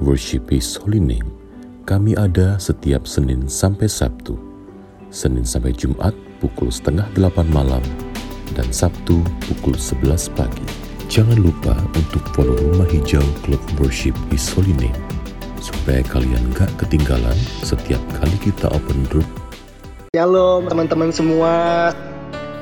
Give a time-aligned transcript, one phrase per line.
[0.00, 1.28] Worship His Holy Name,
[1.84, 4.32] kami ada setiap Senin sampai Sabtu.
[5.12, 7.84] Senin sampai Jumat pukul setengah delapan malam
[8.56, 10.64] dan Sabtu pukul 11 pagi.
[11.12, 14.96] Jangan lupa untuk follow Rumah Hijau Club Worship His Holy Name
[15.60, 19.28] supaya kalian gak ketinggalan setiap kali kita open group.
[20.16, 21.92] Halo teman-teman semua.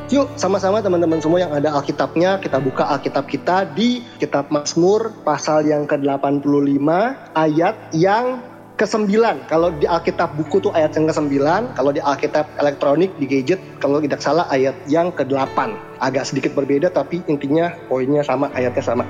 [0.09, 5.68] Yuk sama-sama teman-teman semua yang ada Alkitabnya kita buka Alkitab kita di Kitab Mazmur pasal
[5.68, 6.88] yang ke-85
[7.37, 8.41] ayat yang
[8.80, 9.12] ke-9.
[9.52, 11.37] Kalau di Alkitab buku tuh ayat yang ke-9,
[11.77, 15.77] kalau di Alkitab elektronik di gadget kalau tidak salah ayat yang ke-8.
[16.01, 19.04] Agak sedikit berbeda tapi intinya poinnya sama, ayatnya sama.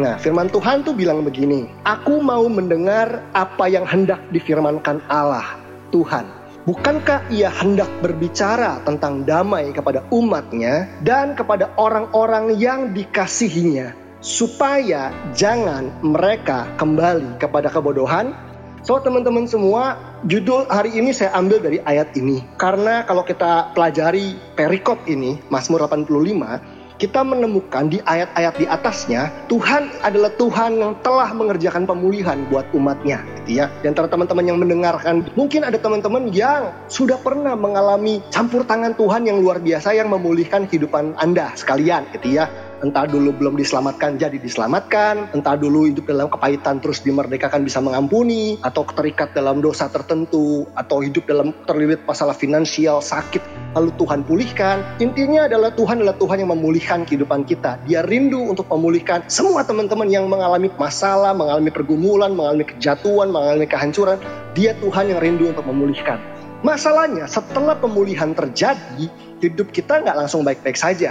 [0.00, 5.60] Nah, firman Tuhan tuh bilang begini, Aku mau mendengar apa yang hendak difirmankan Allah,
[5.92, 6.41] Tuhan.
[6.62, 13.90] Bukankah ia hendak berbicara tentang damai kepada umatnya dan kepada orang-orang yang dikasihinya
[14.22, 18.30] supaya jangan mereka kembali kepada kebodohan?
[18.86, 19.98] So teman-teman semua,
[20.30, 22.46] judul hari ini saya ambil dari ayat ini.
[22.62, 26.62] Karena kalau kita pelajari perikop ini, Mazmur 85,
[27.02, 33.26] kita menemukan di ayat-ayat di atasnya Tuhan adalah Tuhan yang telah mengerjakan pemulihan buat umatnya
[33.42, 33.66] gitu ya.
[33.82, 39.26] Dan antara teman-teman yang mendengarkan mungkin ada teman-teman yang sudah pernah mengalami campur tangan Tuhan
[39.26, 42.46] yang luar biasa yang memulihkan kehidupan Anda sekalian gitu ya
[42.82, 48.58] entah dulu belum diselamatkan jadi diselamatkan, entah dulu hidup dalam kepahitan terus dimerdekakan bisa mengampuni,
[48.66, 53.40] atau terikat dalam dosa tertentu, atau hidup dalam terlilit masalah finansial, sakit,
[53.78, 54.82] lalu Tuhan pulihkan.
[54.98, 57.78] Intinya adalah Tuhan adalah Tuhan yang memulihkan kehidupan kita.
[57.86, 64.18] Dia rindu untuk memulihkan semua teman-teman yang mengalami masalah, mengalami pergumulan, mengalami kejatuhan, mengalami kehancuran.
[64.58, 66.18] Dia Tuhan yang rindu untuk memulihkan.
[66.62, 69.10] Masalahnya setelah pemulihan terjadi,
[69.42, 71.10] hidup kita nggak langsung baik-baik saja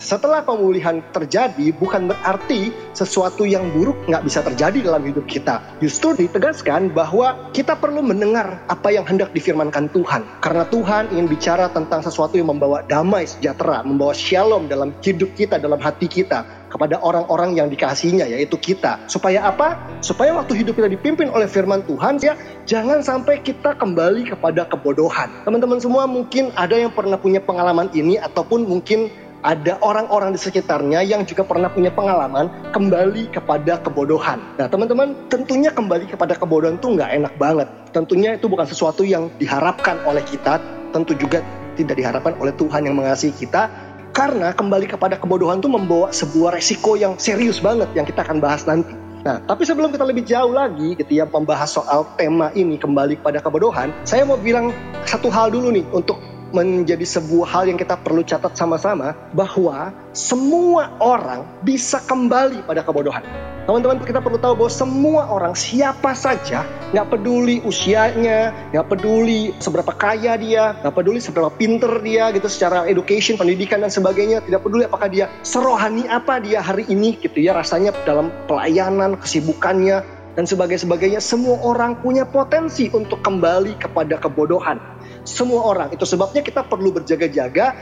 [0.00, 5.60] setelah pemulihan terjadi bukan berarti sesuatu yang buruk nggak bisa terjadi dalam hidup kita.
[5.78, 10.24] Justru ditegaskan bahwa kita perlu mendengar apa yang hendak difirmankan Tuhan.
[10.40, 15.60] Karena Tuhan ingin bicara tentang sesuatu yang membawa damai sejahtera, membawa shalom dalam hidup kita,
[15.60, 18.96] dalam hati kita kepada orang-orang yang dikasihnya yaitu kita.
[19.04, 19.76] Supaya apa?
[20.00, 25.28] Supaya waktu hidup kita dipimpin oleh firman Tuhan ya jangan sampai kita kembali kepada kebodohan.
[25.44, 29.10] Teman-teman semua mungkin ada yang pernah punya pengalaman ini ataupun mungkin
[29.40, 34.40] ada orang-orang di sekitarnya yang juga pernah punya pengalaman kembali kepada kebodohan.
[34.60, 37.68] Nah teman-teman tentunya kembali kepada kebodohan itu nggak enak banget.
[37.90, 40.60] Tentunya itu bukan sesuatu yang diharapkan oleh kita,
[40.92, 41.40] tentu juga
[41.74, 43.72] tidak diharapkan oleh Tuhan yang mengasihi kita.
[44.10, 48.66] Karena kembali kepada kebodohan itu membawa sebuah resiko yang serius banget yang kita akan bahas
[48.66, 48.92] nanti.
[49.20, 53.38] Nah, tapi sebelum kita lebih jauh lagi gitu ya membahas soal tema ini kembali kepada
[53.38, 54.72] kebodohan, saya mau bilang
[55.04, 56.18] satu hal dulu nih untuk
[56.50, 63.22] menjadi sebuah hal yang kita perlu catat sama-sama bahwa semua orang bisa kembali pada kebodohan.
[63.70, 69.94] Teman-teman kita perlu tahu bahwa semua orang siapa saja nggak peduli usianya, nggak peduli seberapa
[69.94, 74.90] kaya dia, nggak peduli seberapa pinter dia gitu secara education, pendidikan dan sebagainya, tidak peduli
[74.90, 80.02] apakah dia serohani apa dia hari ini gitu ya rasanya dalam pelayanan, kesibukannya
[80.34, 81.22] dan sebagainya.
[81.22, 84.82] Semua orang punya potensi untuk kembali kepada kebodohan
[85.30, 85.94] semua orang.
[85.94, 87.72] Itu sebabnya kita perlu berjaga-jaga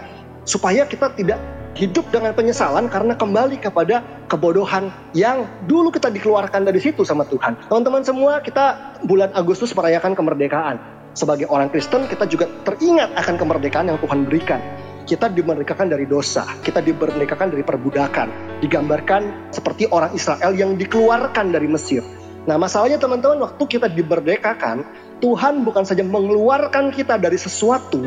[0.44, 1.40] supaya kita tidak
[1.78, 7.70] hidup dengan penyesalan karena kembali kepada kebodohan yang dulu kita dikeluarkan dari situ sama Tuhan.
[7.70, 10.76] Teman-teman semua, kita bulan Agustus merayakan kemerdekaan.
[11.14, 14.60] Sebagai orang Kristen, kita juga teringat akan kemerdekaan yang Tuhan berikan.
[15.08, 21.64] Kita dimerdekakan dari dosa, kita dimerdekakan dari perbudakan, digambarkan seperti orang Israel yang dikeluarkan dari
[21.64, 22.04] Mesir.
[22.44, 24.84] Nah, masalahnya teman-teman, waktu kita dimerdekakan,
[25.18, 28.06] Tuhan bukan saja mengeluarkan kita dari sesuatu,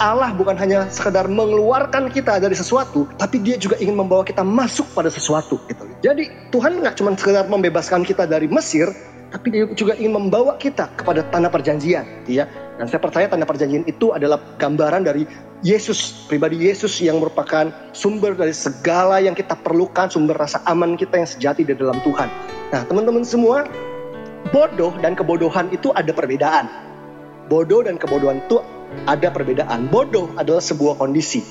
[0.00, 4.88] Allah bukan hanya sekedar mengeluarkan kita dari sesuatu, tapi dia juga ingin membawa kita masuk
[4.96, 5.60] pada sesuatu.
[5.68, 5.84] Gitu.
[6.02, 8.90] Jadi Tuhan nggak cuma sekedar membebaskan kita dari Mesir,
[9.30, 12.02] tapi dia juga ingin membawa kita kepada tanah perjanjian.
[12.24, 12.48] Gitu ya.
[12.80, 15.28] Dan saya percaya tanah perjanjian itu adalah gambaran dari
[15.60, 21.20] Yesus, pribadi Yesus yang merupakan sumber dari segala yang kita perlukan, sumber rasa aman kita
[21.20, 22.28] yang sejati di dalam Tuhan.
[22.72, 23.68] Nah teman-teman semua,
[24.50, 26.66] bodoh dan kebodohan itu ada perbedaan.
[27.46, 28.62] Bodoh dan kebodohan itu
[29.06, 29.86] ada perbedaan.
[29.90, 31.42] Bodoh adalah sebuah kondisi.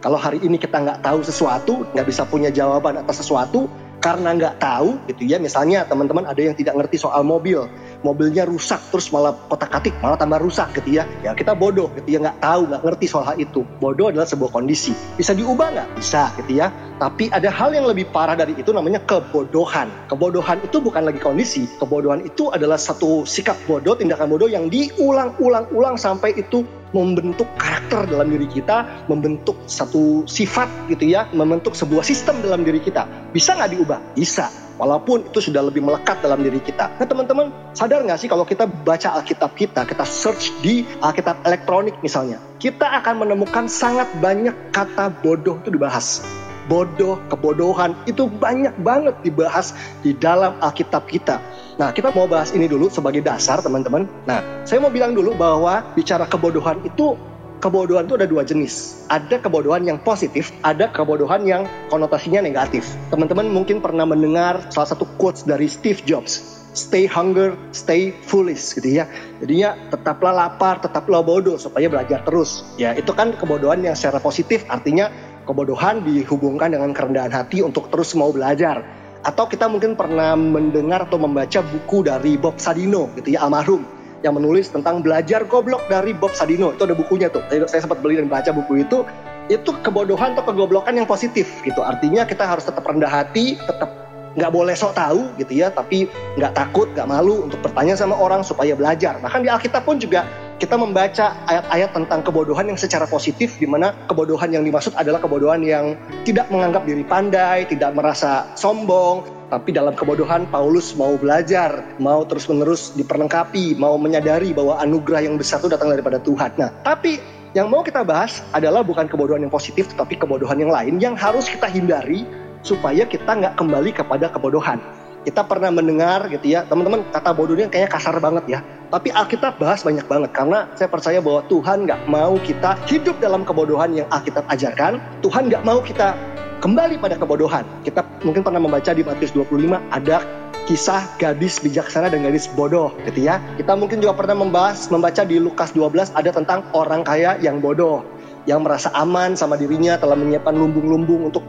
[0.00, 3.70] Kalau hari ini kita nggak tahu sesuatu, nggak bisa punya jawaban atas sesuatu,
[4.02, 7.70] karena nggak tahu gitu ya misalnya teman-teman ada yang tidak ngerti soal mobil
[8.02, 12.14] mobilnya rusak terus malah kotak katik malah tambah rusak gitu ya ya kita bodoh gitu
[12.14, 13.62] ya nggak tahu nggak ngerti soal hal itu.
[13.78, 14.94] Bodoh adalah sebuah kondisi.
[15.18, 15.88] Bisa diubah nggak?
[15.98, 16.70] Bisa gitu ya
[17.02, 19.90] tapi ada hal yang lebih parah dari itu namanya kebodohan.
[20.06, 21.66] Kebodohan itu bukan lagi kondisi.
[21.82, 28.28] Kebodohan itu adalah satu sikap bodoh tindakan bodoh yang diulang-ulang-ulang sampai itu membentuk karakter dalam
[28.28, 33.08] diri kita, membentuk satu sifat gitu ya, membentuk sebuah sistem dalam diri kita.
[33.32, 34.00] Bisa nggak diubah?
[34.16, 34.48] Bisa.
[34.72, 36.90] walaupun itu sudah lebih melekat dalam diri kita.
[36.98, 41.94] Nah teman-teman sadar nggak sih kalau kita baca Alkitab kita, kita search di Alkitab elektronik
[42.02, 46.24] misalnya, kita akan menemukan sangat banyak kata bodoh itu dibahas
[46.70, 51.42] bodoh, kebodohan itu banyak banget dibahas di dalam Alkitab kita.
[51.80, 54.04] Nah, kita mau bahas ini dulu sebagai dasar, teman-teman.
[54.28, 57.16] Nah, saya mau bilang dulu bahwa bicara kebodohan itu
[57.64, 59.06] kebodohan itu ada dua jenis.
[59.08, 62.84] Ada kebodohan yang positif, ada kebodohan yang konotasinya negatif.
[63.08, 66.60] Teman-teman mungkin pernah mendengar salah satu quotes dari Steve Jobs.
[66.72, 69.04] Stay hunger, stay foolish gitu ya.
[69.44, 72.64] Jadinya tetaplah lapar, tetaplah bodoh supaya belajar terus.
[72.80, 78.14] Ya, itu kan kebodohan yang secara positif artinya Kebodohan dihubungkan dengan kerendahan hati untuk terus
[78.14, 79.01] mau belajar.
[79.22, 83.86] Atau kita mungkin pernah mendengar atau membaca buku dari Bob Sadino gitu ya almarhum
[84.22, 86.74] yang menulis tentang belajar goblok dari Bob Sadino.
[86.74, 87.42] Itu ada bukunya tuh.
[87.50, 89.06] Saya, saya sempat beli dan baca buku itu.
[89.50, 91.82] Itu kebodohan atau kegoblokan yang positif gitu.
[91.82, 93.90] Artinya kita harus tetap rendah hati, tetap
[94.32, 96.08] nggak boleh sok tahu gitu ya, tapi
[96.38, 99.18] nggak takut, nggak malu untuk bertanya sama orang supaya belajar.
[99.20, 100.24] Bahkan di Alkitab pun juga
[100.62, 105.58] kita membaca ayat-ayat tentang kebodohan yang secara positif di mana kebodohan yang dimaksud adalah kebodohan
[105.66, 112.22] yang tidak menganggap diri pandai, tidak merasa sombong, tapi dalam kebodohan Paulus mau belajar, mau
[112.22, 116.54] terus-menerus diperlengkapi, mau menyadari bahwa anugerah yang besar itu datang daripada Tuhan.
[116.54, 117.18] Nah, tapi
[117.58, 121.50] yang mau kita bahas adalah bukan kebodohan yang positif, tetapi kebodohan yang lain yang harus
[121.50, 122.22] kita hindari
[122.62, 124.78] supaya kita nggak kembali kepada kebodohan.
[125.22, 128.60] Kita pernah mendengar gitu ya, teman-teman kata bodoh ini kayaknya kasar banget ya.
[128.90, 133.46] Tapi Alkitab bahas banyak banget karena saya percaya bahwa Tuhan nggak mau kita hidup dalam
[133.46, 134.98] kebodohan yang Alkitab ajarkan.
[135.22, 136.18] Tuhan nggak mau kita
[136.58, 137.62] kembali pada kebodohan.
[137.86, 140.26] Kita mungkin pernah membaca di Matius 25 ada
[140.66, 143.38] kisah gadis bijaksana dan gadis bodoh gitu ya.
[143.58, 148.02] Kita mungkin juga pernah membahas membaca di Lukas 12 ada tentang orang kaya yang bodoh
[148.46, 151.46] yang merasa aman sama dirinya telah menyiapkan lumbung-lumbung untuk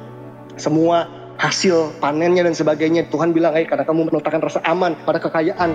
[0.57, 3.09] semua hasil panennya dan sebagainya.
[3.09, 5.73] Tuhan bilang, eh karena kamu meletakkan rasa aman pada kekayaan,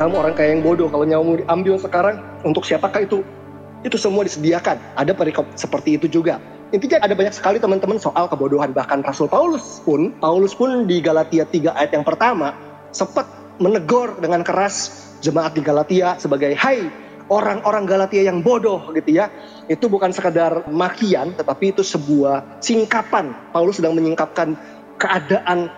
[0.00, 0.90] kamu orang kaya yang bodoh.
[0.90, 3.22] Kalau nyawamu diambil sekarang, untuk siapakah itu?
[3.84, 4.80] Itu semua disediakan.
[4.96, 6.40] Ada perikop seperti itu juga.
[6.72, 8.74] Intinya ada banyak sekali teman-teman soal kebodohan.
[8.74, 12.56] Bahkan Rasul Paulus pun, Paulus pun di Galatia 3 ayat yang pertama,
[12.90, 13.28] sempat
[13.62, 14.90] menegur dengan keras
[15.22, 19.30] jemaat di Galatia sebagai, Hai orang-orang Galatia yang bodoh gitu ya.
[19.70, 23.32] Itu bukan sekadar makian, tetapi itu sebuah singkapan.
[23.54, 24.56] Paulus sedang menyingkapkan
[25.00, 25.70] keadaan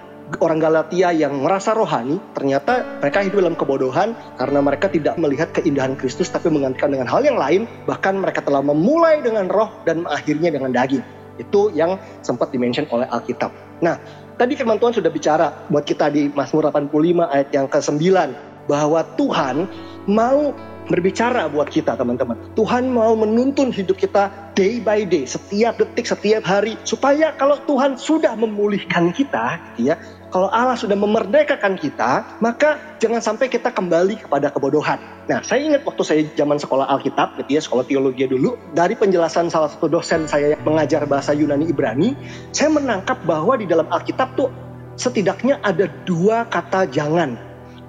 [0.43, 5.95] orang Galatia yang merasa rohani, ternyata mereka hidup dalam kebodohan karena mereka tidak melihat keindahan
[5.95, 10.51] Kristus tapi menggantikan dengan hal yang lain, bahkan mereka telah memulai dengan roh dan mengakhirinya
[10.51, 11.05] dengan daging.
[11.39, 13.53] Itu yang sempat dimention oleh Alkitab.
[13.85, 14.01] Nah,
[14.41, 18.03] tadi firman Tuhan sudah bicara buat kita di Mazmur 85 ayat yang ke-9
[18.67, 19.57] bahwa Tuhan
[20.11, 20.51] mau
[20.87, 22.38] berbicara buat kita teman-teman.
[22.55, 26.79] Tuhan mau menuntun hidup kita day by day, setiap detik, setiap hari.
[26.87, 29.99] Supaya kalau Tuhan sudah memulihkan kita, ya,
[30.31, 34.99] kalau Allah sudah memerdekakan kita, maka jangan sampai kita kembali kepada kebodohan.
[35.27, 39.50] Nah, saya ingat waktu saya zaman sekolah Alkitab, gitu ya, sekolah teologi dulu, dari penjelasan
[39.50, 42.15] salah satu dosen saya yang mengajar bahasa Yunani Ibrani,
[42.55, 44.49] saya menangkap bahwa di dalam Alkitab tuh
[44.94, 47.35] setidaknya ada dua kata jangan,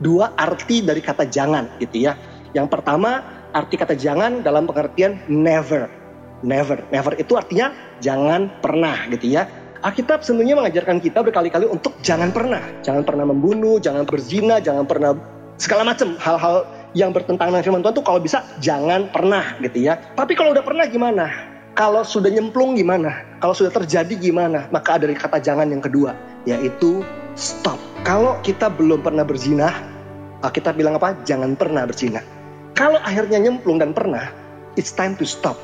[0.01, 2.17] dua arti dari kata jangan, gitu ya
[2.55, 5.89] yang pertama, arti kata jangan dalam pengertian never.
[6.45, 6.85] Never.
[6.93, 9.49] Never itu artinya jangan pernah gitu ya.
[9.81, 12.61] Alkitab sebenarnya mengajarkan kita berkali-kali untuk jangan pernah.
[12.81, 15.13] Jangan pernah membunuh, jangan berzina, jangan pernah
[15.57, 16.65] segala macam hal-hal
[16.97, 19.97] yang bertentangan dengan firman Tuhan tuh kalau bisa jangan pernah gitu ya.
[20.17, 21.25] Tapi kalau udah pernah gimana?
[21.77, 23.37] Kalau sudah nyemplung gimana?
[23.37, 24.65] Kalau sudah terjadi gimana?
[24.73, 26.17] Maka ada kata jangan yang kedua,
[26.49, 27.05] yaitu
[27.37, 27.77] stop.
[28.01, 29.69] Kalau kita belum pernah berzina,
[30.41, 31.13] Alkitab bilang apa?
[31.21, 32.21] Jangan pernah berzina.
[32.77, 34.29] Kalau akhirnya nyemplung dan pernah,
[34.77, 35.57] it's time to stop.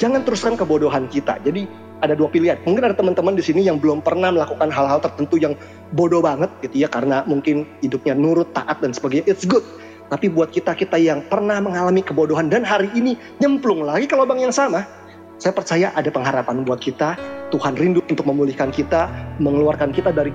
[0.00, 1.36] Jangan teruskan kebodohan kita.
[1.44, 1.68] Jadi
[2.00, 2.56] ada dua pilihan.
[2.64, 5.52] Mungkin ada teman-teman di sini yang belum pernah melakukan hal-hal tertentu yang
[5.92, 9.28] bodoh banget gitu ya karena mungkin hidupnya nurut, taat dan sebagainya.
[9.28, 9.60] It's good.
[10.08, 14.52] Tapi buat kita-kita yang pernah mengalami kebodohan dan hari ini nyemplung lagi ke lubang yang
[14.52, 14.88] sama,
[15.36, 17.12] saya percaya ada pengharapan buat kita.
[17.52, 20.32] Tuhan rindu untuk memulihkan kita, mengeluarkan kita dari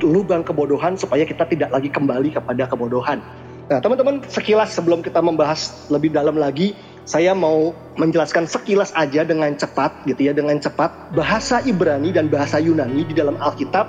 [0.00, 3.20] lubang kebodohan supaya kita tidak lagi kembali kepada kebodohan.
[3.64, 6.76] Nah, teman-teman, sekilas sebelum kita membahas lebih dalam lagi,
[7.08, 12.60] saya mau menjelaskan sekilas aja dengan cepat gitu ya, dengan cepat bahasa Ibrani dan bahasa
[12.60, 13.88] Yunani di dalam Alkitab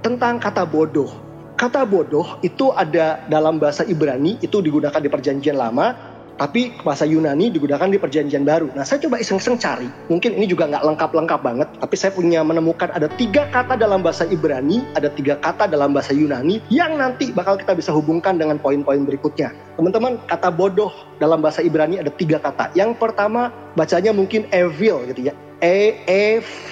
[0.00, 1.12] tentang kata bodoh.
[1.60, 6.11] Kata bodoh itu ada dalam bahasa Ibrani itu digunakan di Perjanjian Lama
[6.42, 8.74] tapi bahasa Yunani digunakan di perjanjian baru.
[8.74, 12.90] Nah saya coba iseng-iseng cari, mungkin ini juga nggak lengkap-lengkap banget, tapi saya punya menemukan
[12.90, 17.54] ada tiga kata dalam bahasa Ibrani, ada tiga kata dalam bahasa Yunani yang nanti bakal
[17.54, 19.54] kita bisa hubungkan dengan poin-poin berikutnya.
[19.78, 20.90] Teman-teman, kata bodoh
[21.22, 22.74] dalam bahasa Ibrani ada tiga kata.
[22.74, 26.70] Yang pertama bacanya mungkin evil gitu ya, E E V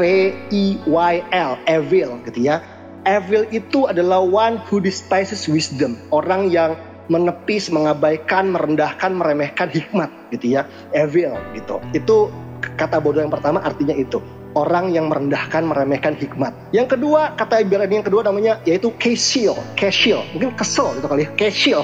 [0.50, 2.58] I Y L, evil gitu ya.
[3.06, 5.96] Evil itu adalah one who despises wisdom.
[6.12, 6.76] Orang yang
[7.10, 10.62] menepis, mengabaikan, merendahkan, meremehkan hikmat gitu ya.
[10.94, 11.82] Evil gitu.
[11.90, 12.30] Itu
[12.62, 14.22] kata bodoh yang pertama artinya itu.
[14.50, 16.50] Orang yang merendahkan, meremehkan hikmat.
[16.74, 20.26] Yang kedua, kata Ibrani yang kedua namanya yaitu kesil, kesil.
[20.34, 21.78] Mungkin kesel gitu kali ya, kesil.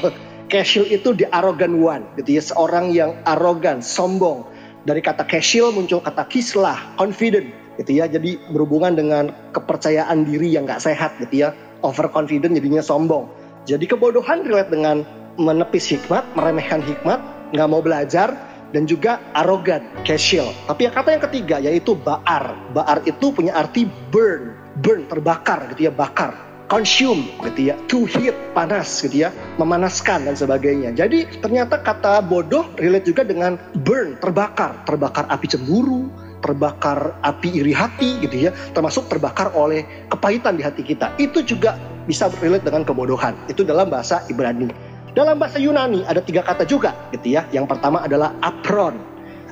[0.46, 2.42] Kesil itu the arrogant one gitu ya.
[2.42, 4.46] Seorang yang arogan, sombong.
[4.86, 8.10] Dari kata kesil muncul kata kislah, confident gitu ya.
[8.10, 11.54] Jadi berhubungan dengan kepercayaan diri yang nggak sehat gitu ya.
[11.86, 13.30] Overconfident jadinya sombong.
[13.66, 15.02] Jadi kebodohan relate dengan
[15.36, 17.18] menepis hikmat, meremehkan hikmat,
[17.50, 18.32] nggak mau belajar,
[18.70, 20.54] dan juga arogan, casual.
[20.70, 22.54] Tapi yang kata yang ketiga yaitu baar.
[22.70, 28.34] Baar itu punya arti burn, burn terbakar gitu ya, bakar consume gitu ya, to heat
[28.50, 30.90] panas gitu ya, memanaskan dan sebagainya.
[30.98, 33.54] Jadi ternyata kata bodoh relate juga dengan
[33.86, 36.10] burn, terbakar, terbakar api cemburu,
[36.42, 41.14] terbakar api iri hati gitu ya, termasuk terbakar oleh kepahitan di hati kita.
[41.22, 43.34] Itu juga bisa relate dengan kebodohan.
[43.50, 44.70] Itu dalam bahasa Ibrani.
[45.12, 47.44] Dalam bahasa Yunani ada tiga kata juga gitu ya.
[47.52, 48.96] Yang pertama adalah apron.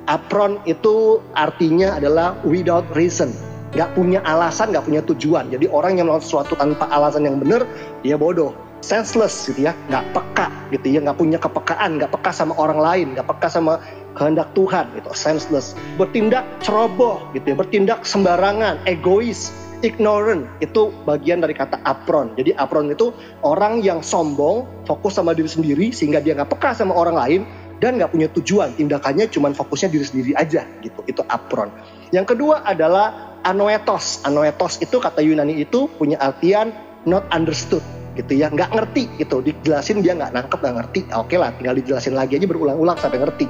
[0.07, 3.33] Apron itu artinya adalah without reason.
[3.75, 5.51] Gak punya alasan, gak punya tujuan.
[5.51, 7.67] Jadi orang yang melakukan sesuatu tanpa alasan yang benar,
[8.07, 12.53] dia bodoh senseless gitu ya, nggak peka gitu ya, nggak punya kepekaan, nggak peka sama
[12.61, 13.81] orang lain, nggak peka sama
[14.15, 19.51] kehendak Tuhan gitu, senseless, bertindak ceroboh gitu ya, bertindak sembarangan, egois,
[19.85, 22.33] ignorant itu bagian dari kata apron.
[22.35, 23.13] Jadi apron itu
[23.45, 27.41] orang yang sombong, fokus sama diri sendiri sehingga dia nggak peka sama orang lain
[27.79, 28.73] dan nggak punya tujuan.
[28.73, 31.05] Tindakannya cuma fokusnya diri sendiri aja gitu.
[31.05, 31.69] Itu apron.
[32.11, 34.25] Yang kedua adalah anoetos.
[34.25, 36.73] Anoetos itu kata Yunani itu punya artian
[37.05, 41.51] not understood gitu ya nggak ngerti gitu dijelasin dia nggak nangkep nggak ngerti oke lah
[41.59, 43.47] tinggal dijelasin lagi aja berulang-ulang sampai ngerti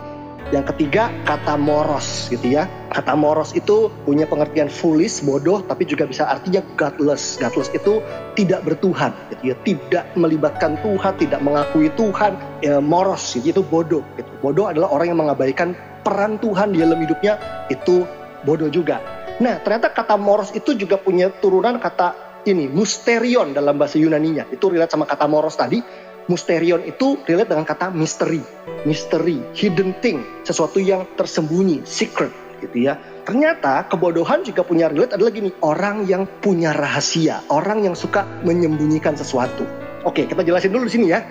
[0.52, 2.68] yang ketiga kata moros gitu ya.
[2.92, 7.40] Kata moros itu punya pengertian foolish bodoh tapi juga bisa artinya godless.
[7.40, 8.04] Godless itu
[8.36, 9.56] tidak bertuhan gitu ya.
[9.64, 12.36] Tidak melibatkan Tuhan tidak mengakui Tuhan.
[12.60, 14.30] Ya, moros gitu itu bodoh gitu.
[14.42, 17.38] Bodoh adalah orang yang mengabaikan peran Tuhan di dalam hidupnya
[17.70, 18.04] itu
[18.42, 19.00] bodoh juga.
[19.40, 24.44] Nah ternyata kata moros itu juga punya turunan kata ini musterion dalam bahasa Yunaninya.
[24.52, 25.80] Itu relate sama kata moros tadi.
[26.24, 28.40] Musterion itu relate dengan kata misteri,
[28.88, 32.32] misteri, hidden thing, sesuatu yang tersembunyi, secret
[32.64, 32.96] gitu ya.
[33.28, 39.16] Ternyata kebodohan juga punya relate adalah gini, orang yang punya rahasia, orang yang suka menyembunyikan
[39.16, 39.68] sesuatu.
[40.04, 41.24] Oke, kita jelasin dulu di sini ya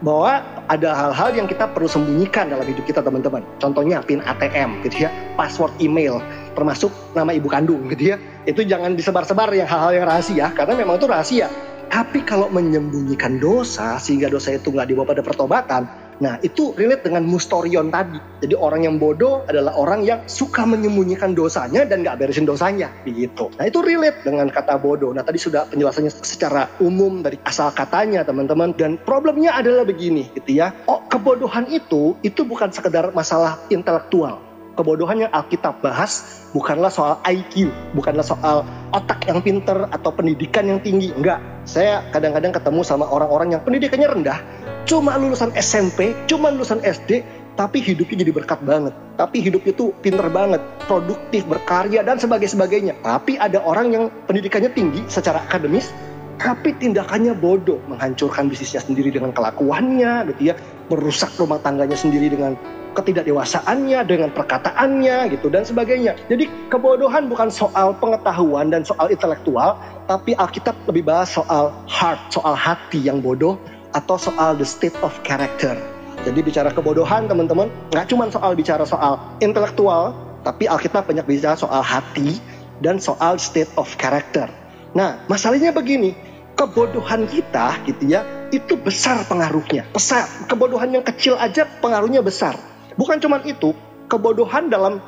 [0.00, 3.44] bahwa ada hal-hal yang kita perlu sembunyikan dalam hidup kita teman-teman.
[3.60, 6.24] Contohnya PIN ATM gitu ya, password email,
[6.56, 8.16] termasuk nama ibu kandung gitu ya.
[8.48, 11.46] Itu jangan disebar-sebar yang hal-hal yang rahasia karena memang itu rahasia.
[11.90, 15.82] Tapi kalau menyembunyikan dosa sehingga dosa itu nggak dibawa pada pertobatan,
[16.22, 18.14] nah itu relate dengan mustorion tadi.
[18.46, 23.50] Jadi orang yang bodoh adalah orang yang suka menyembunyikan dosanya dan nggak beresin dosanya, begitu.
[23.58, 25.10] Nah itu relate dengan kata bodoh.
[25.10, 28.70] Nah tadi sudah penjelasannya secara umum dari asal katanya teman-teman.
[28.78, 30.70] Dan problemnya adalah begini, gitu ya.
[30.86, 34.49] Oh kebodohan itu itu bukan sekedar masalah intelektual
[34.80, 38.64] kebodohan yang Alkitab bahas bukanlah soal IQ, bukanlah soal
[38.96, 41.12] otak yang pinter atau pendidikan yang tinggi.
[41.12, 41.44] Enggak.
[41.68, 44.40] Saya kadang-kadang ketemu sama orang-orang yang pendidikannya rendah,
[44.88, 47.20] cuma lulusan SMP, cuma lulusan SD,
[47.60, 48.96] tapi hidupnya jadi berkat banget.
[49.20, 52.96] Tapi hidupnya tuh pinter banget, produktif, berkarya, dan sebagainya.
[53.04, 55.92] Tapi ada orang yang pendidikannya tinggi secara akademis,
[56.40, 60.54] tapi tindakannya bodoh, menghancurkan bisnisnya sendiri dengan kelakuannya, gitu ya,
[60.88, 62.56] merusak rumah tangganya sendiri dengan
[62.92, 66.18] ketidakdewasaannya, dengan perkataannya gitu dan sebagainya.
[66.26, 69.78] Jadi kebodohan bukan soal pengetahuan dan soal intelektual,
[70.10, 73.56] tapi Alkitab lebih bahas soal heart, soal hati yang bodoh
[73.94, 75.74] atau soal the state of character.
[76.20, 80.12] Jadi bicara kebodohan teman-teman nggak cuma soal bicara soal intelektual,
[80.44, 82.36] tapi Alkitab banyak bicara soal hati
[82.80, 84.48] dan soal state of character.
[84.92, 86.12] Nah, masalahnya begini,
[86.58, 88.20] kebodohan kita gitu ya,
[88.50, 89.86] itu besar pengaruhnya.
[89.94, 90.26] Besar.
[90.50, 92.58] Kebodohan yang kecil aja pengaruhnya besar.
[92.94, 93.74] Bukan cuma itu,
[94.10, 94.98] kebodohan dalam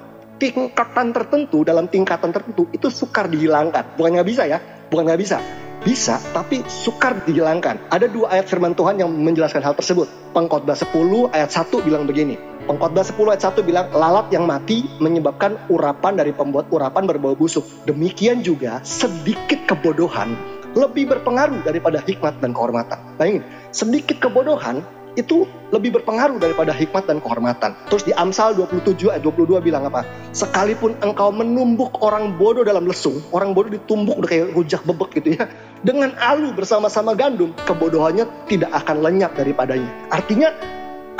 [0.42, 3.94] tingkatan tertentu, dalam tingkatan tertentu itu sukar dihilangkan.
[3.94, 4.58] Bukan nggak bisa ya,
[4.90, 5.38] bukan nggak bisa.
[5.82, 7.90] Bisa, tapi sukar dihilangkan.
[7.90, 10.06] Ada dua ayat firman Tuhan yang menjelaskan hal tersebut.
[10.30, 10.94] Pengkhotbah 10
[11.34, 12.38] ayat 1 bilang begini.
[12.70, 17.66] Pengkhotbah 10 ayat 1 bilang, lalat yang mati menyebabkan urapan dari pembuat urapan berbau busuk.
[17.82, 20.38] Demikian juga sedikit kebodohan
[20.78, 22.98] lebih berpengaruh daripada hikmat dan kehormatan.
[23.18, 23.42] Bayangin,
[23.74, 27.76] sedikit kebodohan itu lebih berpengaruh daripada hikmat dan kehormatan.
[27.88, 30.04] Terus di Amsal 27 ayat 22 bilang apa?
[30.32, 35.28] Sekalipun engkau menumbuk orang bodoh dalam lesung, orang bodoh ditumbuk udah kayak rujak bebek gitu
[35.36, 35.44] ya.
[35.84, 39.88] Dengan alu bersama-sama gandum, kebodohannya tidak akan lenyap daripadanya.
[40.08, 40.48] Artinya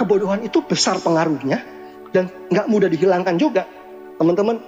[0.01, 1.61] kebodohan itu besar pengaruhnya
[2.17, 3.69] dan nggak mudah dihilangkan juga.
[4.17, 4.61] Teman-teman,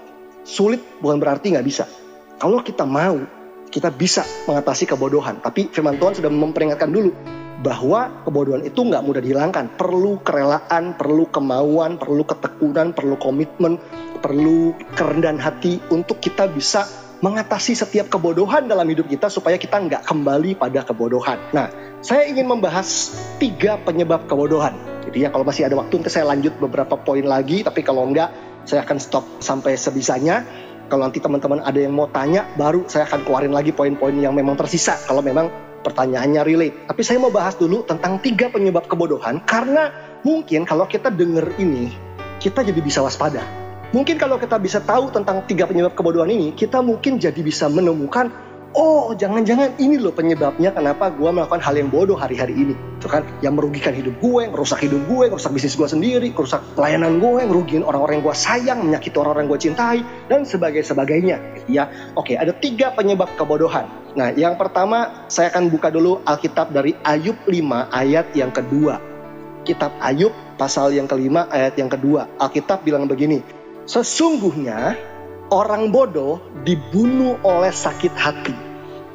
[0.45, 1.89] sulit bukan berarti nggak bisa.
[2.37, 3.25] Kalau kita mau,
[3.73, 5.41] kita bisa mengatasi kebodohan.
[5.41, 9.79] Tapi firman Tuhan sudah memperingatkan dulu bahwa kebodohan itu nggak mudah dihilangkan.
[9.79, 13.79] Perlu kerelaan, perlu kemauan, perlu ketekunan, perlu komitmen,
[14.19, 16.89] perlu kerendahan hati untuk kita bisa
[17.23, 21.41] mengatasi setiap kebodohan dalam hidup kita supaya kita nggak kembali pada kebodohan.
[21.57, 21.73] Nah,
[22.05, 24.77] saya ingin membahas tiga penyebab kebodohan.
[25.09, 28.29] Jadi ya kalau masih ada waktu nanti saya lanjut beberapa poin lagi, tapi kalau enggak
[28.69, 30.45] saya akan stop sampai sebisanya.
[30.85, 34.53] Kalau nanti teman-teman ada yang mau tanya, baru saya akan keluarin lagi poin-poin yang memang
[34.61, 35.01] tersisa.
[35.09, 35.49] Kalau memang
[35.85, 36.77] pertanyaannya relate.
[36.89, 39.93] Tapi saya mau bahas dulu tentang tiga penyebab kebodohan karena
[40.25, 41.93] mungkin kalau kita denger ini,
[42.41, 43.45] kita jadi bisa waspada.
[43.95, 48.33] Mungkin kalau kita bisa tahu tentang tiga penyebab kebodohan ini, kita mungkin jadi bisa menemukan
[48.75, 52.75] oh jangan-jangan ini loh penyebabnya kenapa gue melakukan hal yang bodoh hari-hari ini.
[52.99, 57.23] Itu kan yang merugikan hidup gue, merusak hidup gue, merusak bisnis gue sendiri, merusak pelayanan
[57.23, 61.37] gue, ngerugiin orang-orang yang gue sayang, menyakiti orang-orang yang gue cintai, dan sebagainya.
[61.71, 63.87] Ya, oke ada tiga penyebab kebodohan.
[64.19, 68.99] Nah yang pertama saya akan buka dulu Alkitab dari Ayub 5 ayat yang kedua.
[69.65, 72.29] Kitab Ayub pasal yang kelima ayat yang kedua.
[72.37, 73.41] Alkitab bilang begini,
[73.89, 74.95] sesungguhnya
[75.55, 78.57] orang bodoh dibunuh oleh sakit hati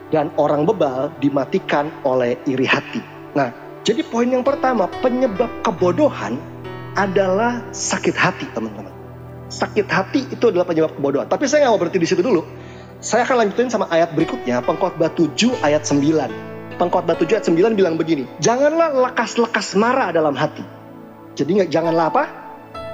[0.07, 3.03] dan orang bebal dimatikan oleh iri hati.
[3.35, 3.51] Nah,
[3.83, 6.39] jadi poin yang pertama, penyebab kebodohan
[6.95, 8.95] adalah sakit hati, teman-teman.
[9.51, 11.27] Sakit hati itu adalah penyebab kebodohan.
[11.27, 12.41] Tapi saya nggak mau berhenti di situ dulu.
[13.03, 16.79] Saya akan lanjutin sama ayat berikutnya, Pengkhotbah 7 ayat 9.
[16.79, 20.63] Pengkhotbah 7 ayat 9 bilang begini, Janganlah lekas-lekas marah dalam hati.
[21.35, 22.23] Jadi janganlah apa?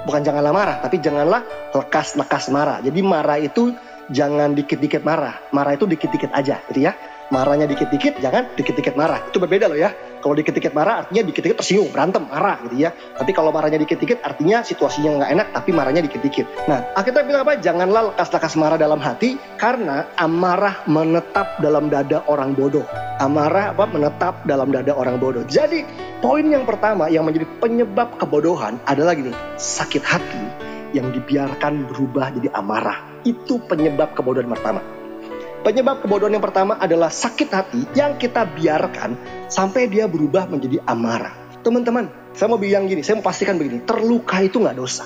[0.06, 1.42] Bukan janganlah marah, tapi janganlah
[1.74, 2.78] lekas-lekas marah.
[2.78, 3.74] Jadi marah itu
[4.14, 5.34] jangan dikit-dikit marah.
[5.50, 6.94] Marah itu dikit-dikit aja, gitu ya.
[7.26, 9.18] Marahnya dikit-dikit, jangan dikit-dikit marah.
[9.26, 9.90] Itu berbeda loh ya.
[10.22, 12.94] Kalau dikit-dikit marah artinya dikit-dikit tersinggung, berantem, marah gitu ya.
[12.94, 16.46] Tapi kalau marahnya dikit-dikit artinya situasinya nggak enak tapi marahnya dikit-dikit.
[16.70, 17.58] Nah, Alkitab bilang apa?
[17.58, 22.86] Janganlah lekas-lekas marah dalam hati karena amarah menetap dalam dada orang bodoh.
[23.18, 23.84] Amarah apa?
[23.90, 25.42] Menetap dalam dada orang bodoh.
[25.46, 25.82] Jadi,
[26.22, 30.42] poin yang pertama yang menjadi penyebab kebodohan adalah gini, sakit hati
[30.94, 33.02] yang dibiarkan berubah jadi amarah.
[33.26, 35.05] Itu penyebab kebodohan pertama.
[35.66, 39.18] Penyebab kebodohan yang pertama adalah sakit hati yang kita biarkan
[39.50, 41.34] sampai dia berubah menjadi amarah.
[41.66, 42.06] Teman-teman,
[42.38, 45.02] saya mau bilang gini, saya mau pastikan begini, terluka itu nggak dosa.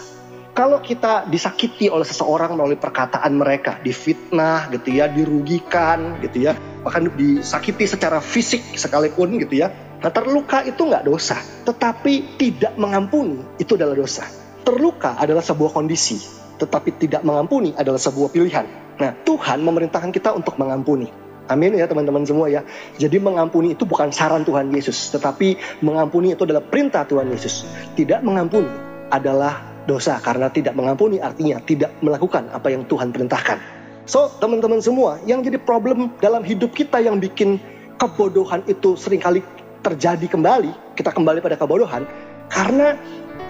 [0.53, 6.53] Kalau kita disakiti oleh seseorang melalui perkataan mereka, difitnah gitu ya, dirugikan gitu ya,
[6.85, 9.73] bahkan disakiti secara fisik sekalipun gitu ya,
[10.05, 11.41] nah terluka itu nggak dosa.
[11.65, 14.29] Tetapi tidak mengampuni itu adalah dosa.
[14.61, 16.21] Terluka adalah sebuah kondisi,
[16.61, 18.90] tetapi tidak mengampuni adalah sebuah pilihan.
[19.01, 21.09] Nah, Tuhan memerintahkan kita untuk mengampuni.
[21.51, 22.63] Amin ya teman-teman semua ya.
[22.95, 27.67] Jadi mengampuni itu bukan saran Tuhan Yesus, tetapi mengampuni itu adalah perintah Tuhan Yesus.
[27.99, 28.71] Tidak mengampuni
[29.11, 33.59] adalah dosa karena tidak mengampuni artinya tidak melakukan apa yang Tuhan perintahkan.
[34.07, 37.59] So, teman-teman semua, yang jadi problem dalam hidup kita yang bikin
[37.99, 39.43] kebodohan itu sering kali
[39.83, 42.07] terjadi kembali, kita kembali pada kebodohan
[42.51, 42.99] karena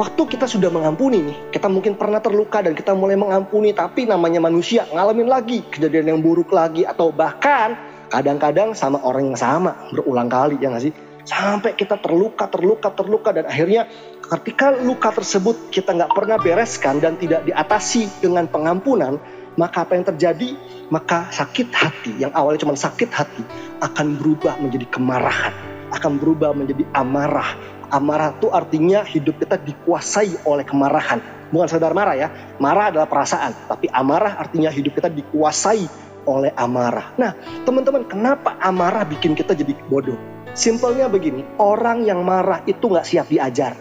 [0.00, 4.40] waktu kita sudah mengampuni nih, kita mungkin pernah terluka dan kita mulai mengampuni, tapi namanya
[4.40, 7.76] manusia ngalamin lagi kejadian yang buruk lagi atau bahkan
[8.08, 10.94] kadang-kadang sama orang yang sama berulang kali ya nggak sih?
[11.28, 13.84] Sampai kita terluka, terluka, terluka dan akhirnya
[14.24, 19.20] ketika luka tersebut kita nggak pernah bereskan dan tidak diatasi dengan pengampunan,
[19.60, 20.56] maka apa yang terjadi?
[20.88, 23.44] Maka sakit hati yang awalnya cuma sakit hati
[23.84, 25.52] akan berubah menjadi kemarahan,
[25.92, 27.52] akan berubah menjadi amarah,
[27.90, 31.18] Amarah itu artinya hidup kita dikuasai oleh kemarahan.
[31.50, 32.28] Bukan sekedar marah ya.
[32.62, 33.66] Marah adalah perasaan.
[33.66, 35.90] Tapi amarah artinya hidup kita dikuasai
[36.30, 37.10] oleh amarah.
[37.18, 37.34] Nah
[37.66, 40.16] teman-teman kenapa amarah bikin kita jadi bodoh?
[40.54, 43.74] Simpelnya begini, orang yang marah itu nggak siap diajar.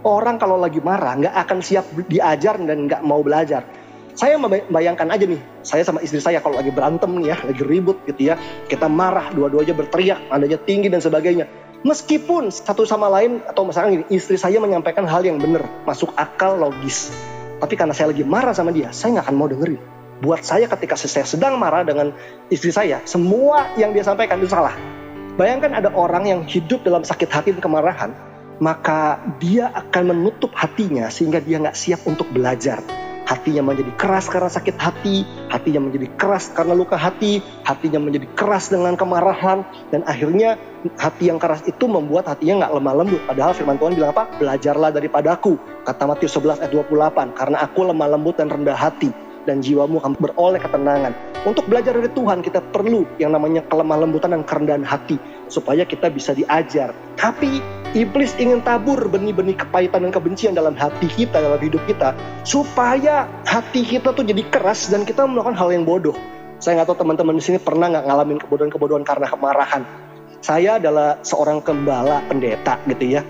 [0.00, 3.64] Orang kalau lagi marah nggak akan siap diajar dan nggak mau belajar.
[4.16, 8.04] Saya membayangkan aja nih, saya sama istri saya kalau lagi berantem nih ya, lagi ribut
[8.04, 8.34] gitu ya,
[8.68, 11.46] kita marah, dua-duanya berteriak, nadanya tinggi dan sebagainya
[11.80, 16.60] Meskipun satu sama lain atau misalnya gini, istri saya menyampaikan hal yang benar, masuk akal,
[16.60, 17.08] logis.
[17.56, 19.80] Tapi karena saya lagi marah sama dia, saya nggak akan mau dengerin.
[20.20, 22.12] Buat saya ketika saya sedang marah dengan
[22.52, 24.76] istri saya, semua yang dia sampaikan itu salah.
[25.40, 28.12] Bayangkan ada orang yang hidup dalam sakit hati dan kemarahan,
[28.60, 32.84] maka dia akan menutup hatinya sehingga dia nggak siap untuk belajar
[33.30, 38.74] hatinya menjadi keras karena sakit hati, hatinya menjadi keras karena luka hati, hatinya menjadi keras
[38.74, 39.62] dengan kemarahan,
[39.94, 40.58] dan akhirnya
[40.98, 43.22] hati yang keras itu membuat hatinya nggak lemah lembut.
[43.30, 44.26] Padahal firman Tuhan bilang apa?
[44.42, 45.54] Belajarlah daripadaku,
[45.86, 49.14] kata Matius 11 ayat 28, karena aku lemah lembut dan rendah hati
[49.48, 51.14] dan jiwamu akan beroleh ketenangan.
[51.48, 55.16] Untuk belajar dari Tuhan kita perlu yang namanya kelemah lembutan dan kerendahan hati
[55.48, 56.92] supaya kita bisa diajar.
[57.16, 62.14] Tapi iblis ingin tabur benih-benih kepahitan dan kebencian dalam hati kita, dalam hidup kita
[62.46, 66.14] supaya hati kita tuh jadi keras dan kita melakukan hal yang bodoh.
[66.60, 69.82] Saya nggak tahu teman-teman di sini pernah nggak ngalamin kebodohan-kebodohan karena kemarahan.
[70.40, 73.22] Saya adalah seorang gembala pendeta gitu ya.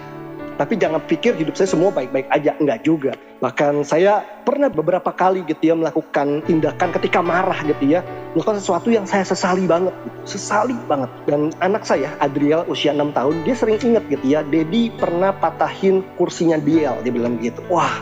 [0.61, 3.16] Tapi jangan pikir hidup saya semua baik-baik aja, enggak juga.
[3.40, 8.05] Bahkan saya pernah beberapa kali gitu ya melakukan tindakan ketika marah gitu ya.
[8.37, 10.37] Melakukan sesuatu yang saya sesali banget gitu.
[10.37, 11.09] Sesali banget.
[11.25, 14.44] Dan anak saya, Adriel usia 6 tahun, dia sering ingat gitu ya.
[14.44, 17.64] Dedi pernah patahin kursinya Diel, dia bilang gitu.
[17.73, 17.96] Wah,